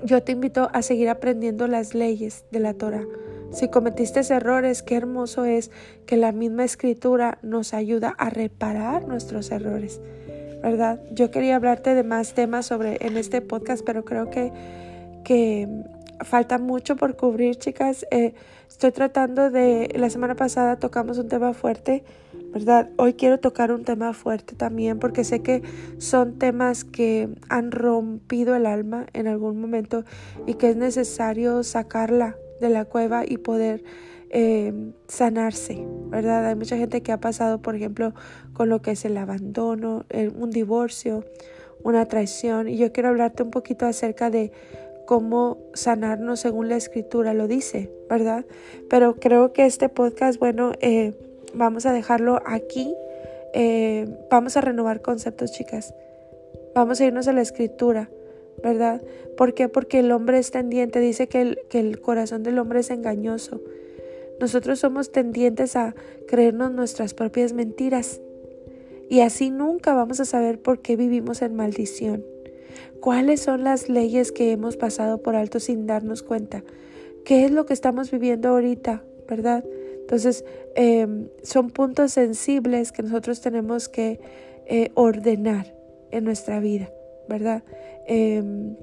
yo 0.05 0.23
te 0.23 0.31
invito 0.31 0.69
a 0.71 0.81
seguir 0.81 1.09
aprendiendo 1.09 1.67
las 1.67 1.93
leyes 1.93 2.45
de 2.51 2.59
la 2.59 2.73
Torah. 2.73 3.03
Si 3.51 3.67
cometiste 3.67 4.21
errores, 4.33 4.81
qué 4.81 4.95
hermoso 4.95 5.43
es 5.43 5.71
que 6.05 6.15
la 6.15 6.31
misma 6.31 6.63
escritura 6.63 7.37
nos 7.41 7.73
ayuda 7.73 8.15
a 8.17 8.29
reparar 8.29 9.09
nuestros 9.09 9.51
errores, 9.51 9.99
¿verdad? 10.61 11.01
Yo 11.11 11.31
quería 11.31 11.57
hablarte 11.57 11.95
de 11.95 12.03
más 12.03 12.33
temas 12.33 12.65
sobre 12.65 13.05
en 13.05 13.17
este 13.17 13.41
podcast, 13.41 13.83
pero 13.85 14.05
creo 14.05 14.29
que, 14.29 14.53
que 15.25 15.67
falta 16.21 16.59
mucho 16.59 16.95
por 16.95 17.17
cubrir, 17.17 17.57
chicas. 17.57 18.07
Eh, 18.09 18.33
estoy 18.69 18.93
tratando 18.93 19.51
de, 19.51 19.91
la 19.95 20.09
semana 20.09 20.35
pasada 20.35 20.77
tocamos 20.77 21.17
un 21.17 21.27
tema 21.27 21.53
fuerte, 21.53 22.05
¿verdad? 22.53 22.89
Hoy 22.97 23.13
quiero 23.13 23.39
tocar 23.39 23.71
un 23.71 23.83
tema 23.83 24.13
fuerte 24.13 24.55
también 24.55 24.99
porque 24.99 25.23
sé 25.23 25.41
que 25.41 25.63
son 25.97 26.37
temas 26.37 26.83
que 26.83 27.29
han 27.49 27.71
rompido 27.71 28.55
el 28.55 28.67
alma 28.67 29.07
en 29.13 29.27
algún 29.27 29.59
momento 29.59 30.05
y 30.45 30.53
que 30.53 30.69
es 30.69 30.75
necesario 30.75 31.63
sacarla 31.63 32.35
de 32.61 32.69
la 32.69 32.85
cueva 32.85 33.23
y 33.27 33.37
poder 33.37 33.83
eh, 34.29 34.93
sanarse, 35.07 35.83
¿verdad? 36.09 36.45
Hay 36.47 36.55
mucha 36.55 36.77
gente 36.77 37.01
que 37.01 37.11
ha 37.11 37.19
pasado, 37.19 37.61
por 37.61 37.75
ejemplo, 37.75 38.13
con 38.53 38.69
lo 38.69 38.81
que 38.81 38.91
es 38.91 39.03
el 39.05 39.17
abandono, 39.17 40.05
un 40.35 40.51
divorcio, 40.51 41.25
una 41.83 42.07
traición 42.07 42.69
y 42.69 42.77
yo 42.77 42.91
quiero 42.91 43.09
hablarte 43.09 43.43
un 43.43 43.51
poquito 43.51 43.85
acerca 43.85 44.29
de 44.29 44.51
cómo 45.05 45.57
sanarnos 45.73 46.39
según 46.39 46.69
la 46.69 46.77
escritura 46.77 47.33
lo 47.33 47.47
dice, 47.47 47.91
¿verdad? 48.09 48.45
Pero 48.89 49.15
creo 49.15 49.53
que 49.53 49.65
este 49.65 49.89
podcast, 49.89 50.39
bueno, 50.39 50.71
eh, 50.79 51.13
vamos 51.53 51.85
a 51.85 51.93
dejarlo 51.93 52.41
aquí. 52.45 52.95
Eh, 53.53 54.07
vamos 54.29 54.57
a 54.57 54.61
renovar 54.61 55.01
conceptos, 55.01 55.51
chicas. 55.51 55.93
Vamos 56.73 56.99
a 56.99 57.05
irnos 57.05 57.27
a 57.27 57.33
la 57.33 57.41
escritura, 57.41 58.09
¿verdad? 58.63 59.01
¿Por 59.37 59.53
qué? 59.53 59.69
Porque 59.69 59.99
el 59.99 60.11
hombre 60.11 60.39
es 60.39 60.51
tendiente, 60.51 60.99
dice 60.99 61.27
que 61.27 61.41
el, 61.41 61.59
que 61.69 61.79
el 61.79 62.01
corazón 62.01 62.41
del 62.43 62.57
hombre 62.57 62.79
es 62.79 62.89
engañoso. 62.89 63.61
Nosotros 64.39 64.79
somos 64.79 65.11
tendientes 65.11 65.75
a 65.75 65.95
creernos 66.27 66.71
nuestras 66.71 67.13
propias 67.13 67.53
mentiras. 67.53 68.21
Y 69.09 69.19
así 69.19 69.51
nunca 69.51 69.93
vamos 69.93 70.19
a 70.19 70.25
saber 70.25 70.59
por 70.59 70.79
qué 70.79 70.95
vivimos 70.95 71.41
en 71.43 71.55
maldición. 71.55 72.25
¿Cuáles 72.99 73.41
son 73.41 73.63
las 73.63 73.89
leyes 73.89 74.31
que 74.31 74.51
hemos 74.51 74.77
pasado 74.77 75.21
por 75.21 75.35
alto 75.35 75.59
sin 75.59 75.85
darnos 75.85 76.23
cuenta? 76.23 76.63
¿Qué 77.25 77.45
es 77.45 77.51
lo 77.51 77.65
que 77.65 77.73
estamos 77.73 78.09
viviendo 78.09 78.49
ahorita? 78.49 79.03
¿Verdad? 79.27 79.63
Entonces, 80.03 80.43
em, 80.75 81.29
son 81.43 81.69
puntos 81.69 82.11
sensibles 82.11 82.91
que 82.91 83.03
nosotros 83.03 83.39
tenemos 83.39 83.87
que 83.87 84.19
eh, 84.65 84.91
ordenar 84.95 85.73
en 86.11 86.25
nuestra 86.25 86.59
vida, 86.59 86.91
¿verdad? 87.29 87.63
Em, 88.05 88.75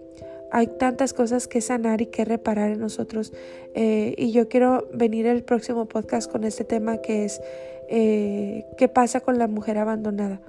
hay 0.51 0.67
tantas 0.67 1.13
cosas 1.13 1.47
que 1.47 1.61
sanar 1.61 2.01
y 2.01 2.07
que 2.07 2.25
reparar 2.25 2.71
en 2.71 2.81
nosotros. 2.81 3.33
Eh, 3.75 4.15
y 4.17 4.33
yo 4.33 4.49
quiero 4.49 4.89
venir 4.95 5.27
el 5.27 5.43
próximo 5.43 5.87
podcast 5.87 6.31
con 6.31 6.45
este 6.45 6.65
tema 6.65 6.99
que 6.99 7.27
es 7.27 7.41
eh, 7.89 8.65
qué 8.79 8.89
pasa 8.89 9.21
con 9.21 9.39
la 9.39 9.47
mujer 9.47 9.77
abandonada, 9.77 10.41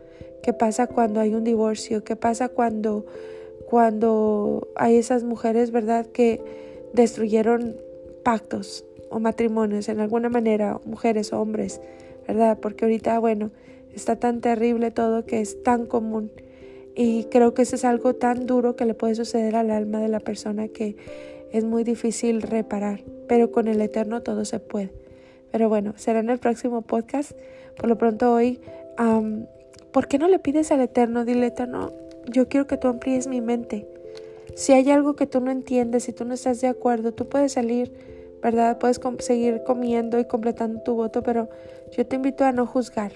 qué 0.41 0.53
pasa 0.53 0.87
cuando 0.87 1.19
hay 1.19 1.33
un 1.33 1.43
divorcio, 1.43 2.03
qué 2.03 2.15
pasa 2.15 2.47
cuando, 2.47 3.05
cuando 3.69 4.69
hay 4.75 4.95
esas 4.95 5.23
mujeres, 5.23 5.71
¿verdad?, 5.71 6.05
que 6.07 6.41
destruyeron 6.93 7.75
pactos 8.23 8.85
o 9.11 9.19
matrimonios 9.19 9.89
en 9.89 9.99
alguna 9.99 10.29
manera, 10.29 10.79
mujeres 10.85 11.31
o 11.33 11.41
hombres, 11.41 11.81
¿verdad? 12.27 12.57
Porque 12.59 12.85
ahorita, 12.85 13.19
bueno, 13.19 13.51
está 13.93 14.15
tan 14.15 14.41
terrible 14.41 14.89
todo 14.89 15.25
que 15.25 15.41
es 15.41 15.61
tan 15.63 15.85
común. 15.85 16.31
Y 16.95 17.25
creo 17.25 17.53
que 17.53 17.61
eso 17.61 17.75
es 17.75 17.85
algo 17.85 18.15
tan 18.15 18.47
duro 18.47 18.75
que 18.75 18.85
le 18.85 18.93
puede 18.93 19.15
suceder 19.15 19.55
al 19.55 19.71
alma 19.71 19.99
de 19.99 20.07
la 20.07 20.19
persona 20.19 20.67
que 20.67 20.95
es 21.51 21.63
muy 21.63 21.83
difícil 21.83 22.41
reparar, 22.41 23.03
pero 23.27 23.51
con 23.51 23.67
el 23.67 23.81
Eterno 23.81 24.23
todo 24.23 24.45
se 24.45 24.59
puede. 24.59 24.91
Pero 25.51 25.69
bueno, 25.69 25.93
será 25.97 26.19
en 26.19 26.29
el 26.29 26.39
próximo 26.39 26.81
podcast. 26.81 27.33
Por 27.77 27.89
lo 27.89 27.97
pronto 27.97 28.33
hoy, 28.33 28.59
¿por 29.91 30.07
qué 30.07 30.17
no 30.17 30.27
le 30.27 30.39
pides 30.39 30.71
al 30.71 30.81
Eterno? 30.81 31.25
Dile, 31.25 31.47
Eterno, 31.47 31.91
yo 32.29 32.47
quiero 32.47 32.67
que 32.67 32.77
tú 32.77 32.87
amplíes 32.87 33.27
mi 33.27 33.41
mente. 33.41 33.87
Si 34.55 34.73
hay 34.73 34.89
algo 34.91 35.15
que 35.15 35.27
tú 35.27 35.39
no 35.39 35.51
entiendes, 35.51 36.03
si 36.03 36.13
tú 36.13 36.25
no 36.25 36.33
estás 36.33 36.61
de 36.61 36.67
acuerdo, 36.67 37.13
tú 37.13 37.27
puedes 37.27 37.53
salir, 37.53 37.91
¿verdad? 38.41 38.77
Puedes 38.77 38.99
seguir 39.19 39.61
comiendo 39.65 40.19
y 40.19 40.25
completando 40.25 40.81
tu 40.81 40.95
voto, 40.95 41.23
pero 41.23 41.49
yo 41.91 42.05
te 42.05 42.15
invito 42.15 42.43
a 42.43 42.51
no 42.51 42.65
juzgar, 42.65 43.13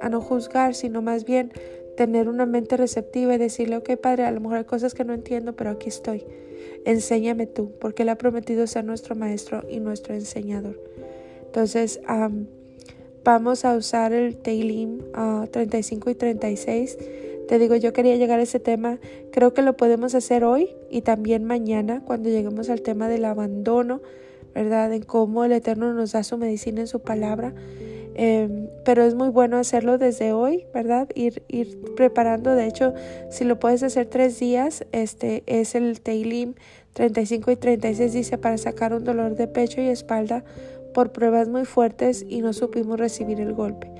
a 0.00 0.08
no 0.08 0.20
juzgar, 0.20 0.74
sino 0.74 1.02
más 1.02 1.24
bien 1.24 1.52
tener 1.96 2.28
una 2.28 2.44
mente 2.44 2.76
receptiva 2.76 3.34
y 3.34 3.38
decirle, 3.38 3.76
ok, 3.76 3.96
Padre, 3.96 4.24
a 4.24 4.32
lo 4.32 4.40
mejor 4.40 4.58
hay 4.58 4.64
cosas 4.64 4.94
que 4.94 5.04
no 5.04 5.14
entiendo, 5.14 5.54
pero 5.54 5.70
aquí 5.70 5.88
estoy. 5.88 6.26
Enséñame 6.84 7.46
tú, 7.46 7.72
porque 7.80 8.02
Él 8.02 8.08
ha 8.08 8.18
prometido 8.18 8.66
ser 8.66 8.84
nuestro 8.84 9.14
Maestro 9.14 9.62
y 9.68 9.80
nuestro 9.80 10.14
enseñador. 10.14 10.80
Entonces, 11.46 12.00
vamos 13.22 13.64
a 13.64 13.76
usar 13.76 14.12
el 14.12 14.36
Teilim 14.36 14.98
35 15.50 16.10
y 16.10 16.14
36. 16.16 16.98
Te 17.46 17.58
digo, 17.58 17.76
yo 17.76 17.92
quería 17.92 18.16
llegar 18.16 18.40
a 18.40 18.42
ese 18.42 18.58
tema, 18.58 18.98
creo 19.30 19.54
que 19.54 19.62
lo 19.62 19.76
podemos 19.76 20.14
hacer 20.14 20.44
hoy 20.44 20.70
y 20.90 21.02
también 21.02 21.44
mañana 21.44 22.02
cuando 22.04 22.28
lleguemos 22.28 22.70
al 22.70 22.82
tema 22.82 23.08
del 23.08 23.24
abandono, 23.24 24.00
¿verdad? 24.54 24.92
En 24.92 25.02
cómo 25.02 25.44
el 25.44 25.52
Eterno 25.52 25.92
nos 25.94 26.12
da 26.12 26.22
su 26.22 26.38
medicina 26.38 26.80
en 26.80 26.86
su 26.86 27.00
palabra. 27.00 27.52
Em, 28.16 28.68
pero 28.84 29.02
es 29.02 29.14
muy 29.14 29.28
bueno 29.28 29.56
hacerlo 29.56 29.98
desde 29.98 30.32
hoy, 30.32 30.66
¿verdad? 30.72 31.08
Ir, 31.14 31.42
ir 31.48 31.80
preparando. 31.96 32.54
De 32.54 32.66
hecho, 32.66 32.94
si 33.30 33.44
lo 33.44 33.58
puedes 33.58 33.82
hacer 33.82 34.06
tres 34.06 34.38
días, 34.38 34.86
este 34.92 35.42
es 35.46 35.74
el 35.74 36.00
Teilim 36.00 36.54
35 36.94 37.50
y 37.50 37.56
36 37.56 38.12
dice 38.12 38.38
para 38.38 38.56
sacar 38.56 38.94
un 38.94 39.04
dolor 39.04 39.34
de 39.34 39.48
pecho 39.48 39.80
y 39.80 39.88
espalda 39.88 40.44
por 40.94 41.10
pruebas 41.10 41.48
muy 41.48 41.64
fuertes 41.64 42.24
y 42.26 42.40
no 42.40 42.52
supimos 42.52 42.98
recibir 42.98 43.40
el 43.40 43.52
golpe. 43.52 43.90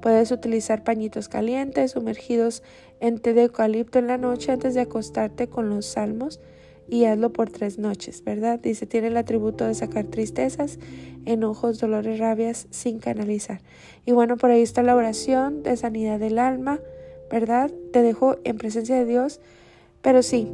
Puedes 0.00 0.30
utilizar 0.30 0.84
pañitos 0.84 1.28
calientes 1.28 1.92
sumergidos 1.92 2.62
en 3.00 3.18
té 3.18 3.34
de 3.34 3.42
eucalipto 3.42 3.98
en 3.98 4.06
la 4.06 4.18
noche 4.18 4.52
antes 4.52 4.74
de 4.74 4.82
acostarte 4.82 5.48
con 5.48 5.68
los 5.68 5.86
salmos 5.86 6.40
y 6.88 7.04
hazlo 7.04 7.32
por 7.32 7.50
tres 7.50 7.78
noches, 7.78 8.22
¿verdad? 8.24 8.60
Dice, 8.60 8.86
tiene 8.86 9.08
el 9.08 9.16
atributo 9.16 9.66
de 9.66 9.74
sacar 9.74 10.04
tristezas, 10.04 10.78
enojos, 11.24 11.80
dolores, 11.80 12.18
rabias 12.18 12.66
sin 12.70 12.98
canalizar. 12.98 13.60
Y 14.04 14.12
bueno, 14.12 14.36
por 14.36 14.50
ahí 14.50 14.62
está 14.62 14.82
la 14.82 14.96
oración 14.96 15.62
de 15.62 15.76
sanidad 15.76 16.18
del 16.18 16.38
alma, 16.38 16.80
¿verdad? 17.30 17.70
Te 17.92 18.02
dejo 18.02 18.36
en 18.44 18.58
presencia 18.58 18.96
de 18.96 19.04
Dios, 19.04 19.40
pero 20.02 20.22
sí, 20.22 20.48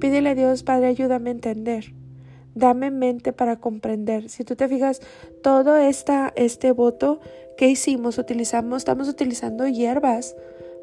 pídele 0.00 0.30
a 0.30 0.34
Dios, 0.34 0.62
Padre, 0.62 0.88
ayúdame 0.88 1.30
a 1.30 1.32
entender. 1.32 1.94
Dame 2.54 2.90
mente 2.90 3.32
para 3.32 3.56
comprender. 3.56 4.28
Si 4.28 4.44
tú 4.44 4.56
te 4.56 4.68
fijas, 4.68 5.00
todo 5.42 5.76
este 5.76 6.72
voto 6.72 7.20
que 7.56 7.68
hicimos, 7.68 8.18
utilizamos, 8.18 8.78
estamos 8.78 9.08
utilizando 9.08 9.66
hierbas 9.66 10.36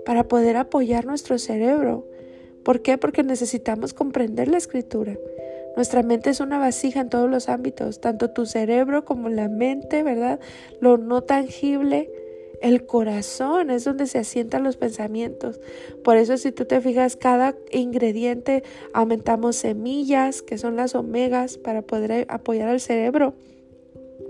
para 0.05 0.23
poder 0.23 0.57
apoyar 0.57 1.05
nuestro 1.05 1.37
cerebro. 1.37 2.07
¿Por 2.63 2.81
qué? 2.81 2.97
Porque 2.97 3.23
necesitamos 3.23 3.93
comprender 3.93 4.47
la 4.47 4.57
escritura. 4.57 5.17
Nuestra 5.75 6.03
mente 6.03 6.29
es 6.29 6.39
una 6.39 6.59
vasija 6.59 6.99
en 6.99 7.09
todos 7.09 7.29
los 7.29 7.47
ámbitos, 7.47 8.01
tanto 8.01 8.31
tu 8.31 8.45
cerebro 8.45 9.05
como 9.05 9.29
la 9.29 9.47
mente, 9.47 10.03
¿verdad? 10.03 10.39
Lo 10.81 10.97
no 10.97 11.21
tangible, 11.21 12.09
el 12.61 12.85
corazón 12.85 13.69
es 13.69 13.85
donde 13.85 14.05
se 14.05 14.19
asientan 14.19 14.63
los 14.63 14.77
pensamientos. 14.77 15.61
Por 16.03 16.17
eso 16.17 16.37
si 16.37 16.51
tú 16.51 16.65
te 16.65 16.81
fijas, 16.81 17.15
cada 17.15 17.55
ingrediente 17.71 18.63
aumentamos 18.93 19.55
semillas, 19.55 20.41
que 20.41 20.57
son 20.57 20.75
las 20.75 20.95
omegas, 20.95 21.57
para 21.57 21.81
poder 21.81 22.25
apoyar 22.29 22.67
al 22.69 22.81
cerebro, 22.81 23.33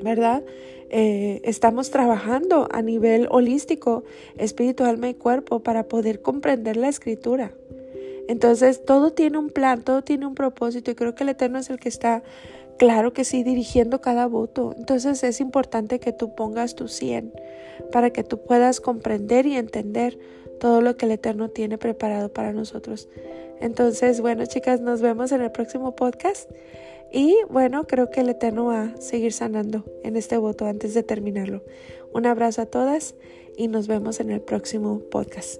¿verdad? 0.03 0.43
Eh, 0.91 1.41
estamos 1.43 1.91
trabajando 1.91 2.67
a 2.71 2.81
nivel 2.81 3.27
holístico, 3.29 4.03
espíritu, 4.37 4.83
alma 4.83 5.09
y 5.09 5.13
cuerpo 5.13 5.61
para 5.61 5.87
poder 5.87 6.21
comprender 6.21 6.77
la 6.77 6.89
escritura. 6.89 7.53
Entonces, 8.29 8.85
todo 8.85 9.11
tiene 9.11 9.39
un 9.39 9.49
plan, 9.49 9.81
todo 9.81 10.03
tiene 10.03 10.27
un 10.27 10.35
propósito 10.35 10.91
y 10.91 10.95
creo 10.95 11.15
que 11.15 11.23
el 11.23 11.29
Eterno 11.29 11.57
es 11.57 11.71
el 11.71 11.79
que 11.79 11.89
está, 11.89 12.21
claro 12.77 13.11
que 13.11 13.23
sí, 13.23 13.41
dirigiendo 13.41 14.01
cada 14.01 14.27
voto. 14.27 14.75
Entonces, 14.77 15.23
es 15.23 15.41
importante 15.41 15.99
que 15.99 16.13
tú 16.13 16.35
pongas 16.35 16.75
tu 16.75 16.87
100 16.87 17.33
para 17.91 18.11
que 18.11 18.23
tú 18.23 18.39
puedas 18.43 18.81
comprender 18.81 19.47
y 19.47 19.55
entender 19.55 20.19
todo 20.59 20.81
lo 20.81 20.95
que 20.95 21.07
el 21.07 21.13
Eterno 21.13 21.49
tiene 21.49 21.79
preparado 21.79 22.31
para 22.31 22.53
nosotros. 22.53 23.09
Entonces, 23.61 24.21
bueno, 24.21 24.45
chicas, 24.45 24.79
nos 24.79 25.01
vemos 25.01 25.31
en 25.31 25.41
el 25.41 25.51
próximo 25.51 25.95
podcast. 25.95 26.51
Y 27.11 27.35
bueno, 27.49 27.87
creo 27.87 28.11
que 28.11 28.21
el 28.21 28.29
Eterno 28.29 28.65
va 28.65 28.83
a 28.83 29.01
seguir 29.01 29.33
sanando 29.33 29.85
en 30.03 30.15
este 30.15 30.37
voto 30.37 30.67
antes 30.67 30.93
de 30.93 31.01
terminarlo. 31.01 31.63
Un 32.13 32.27
abrazo 32.27 32.61
a 32.61 32.67
todas 32.67 33.15
y 33.57 33.69
nos 33.69 33.87
vemos 33.87 34.19
en 34.19 34.29
el 34.29 34.41
próximo 34.41 34.99
podcast. 34.99 35.59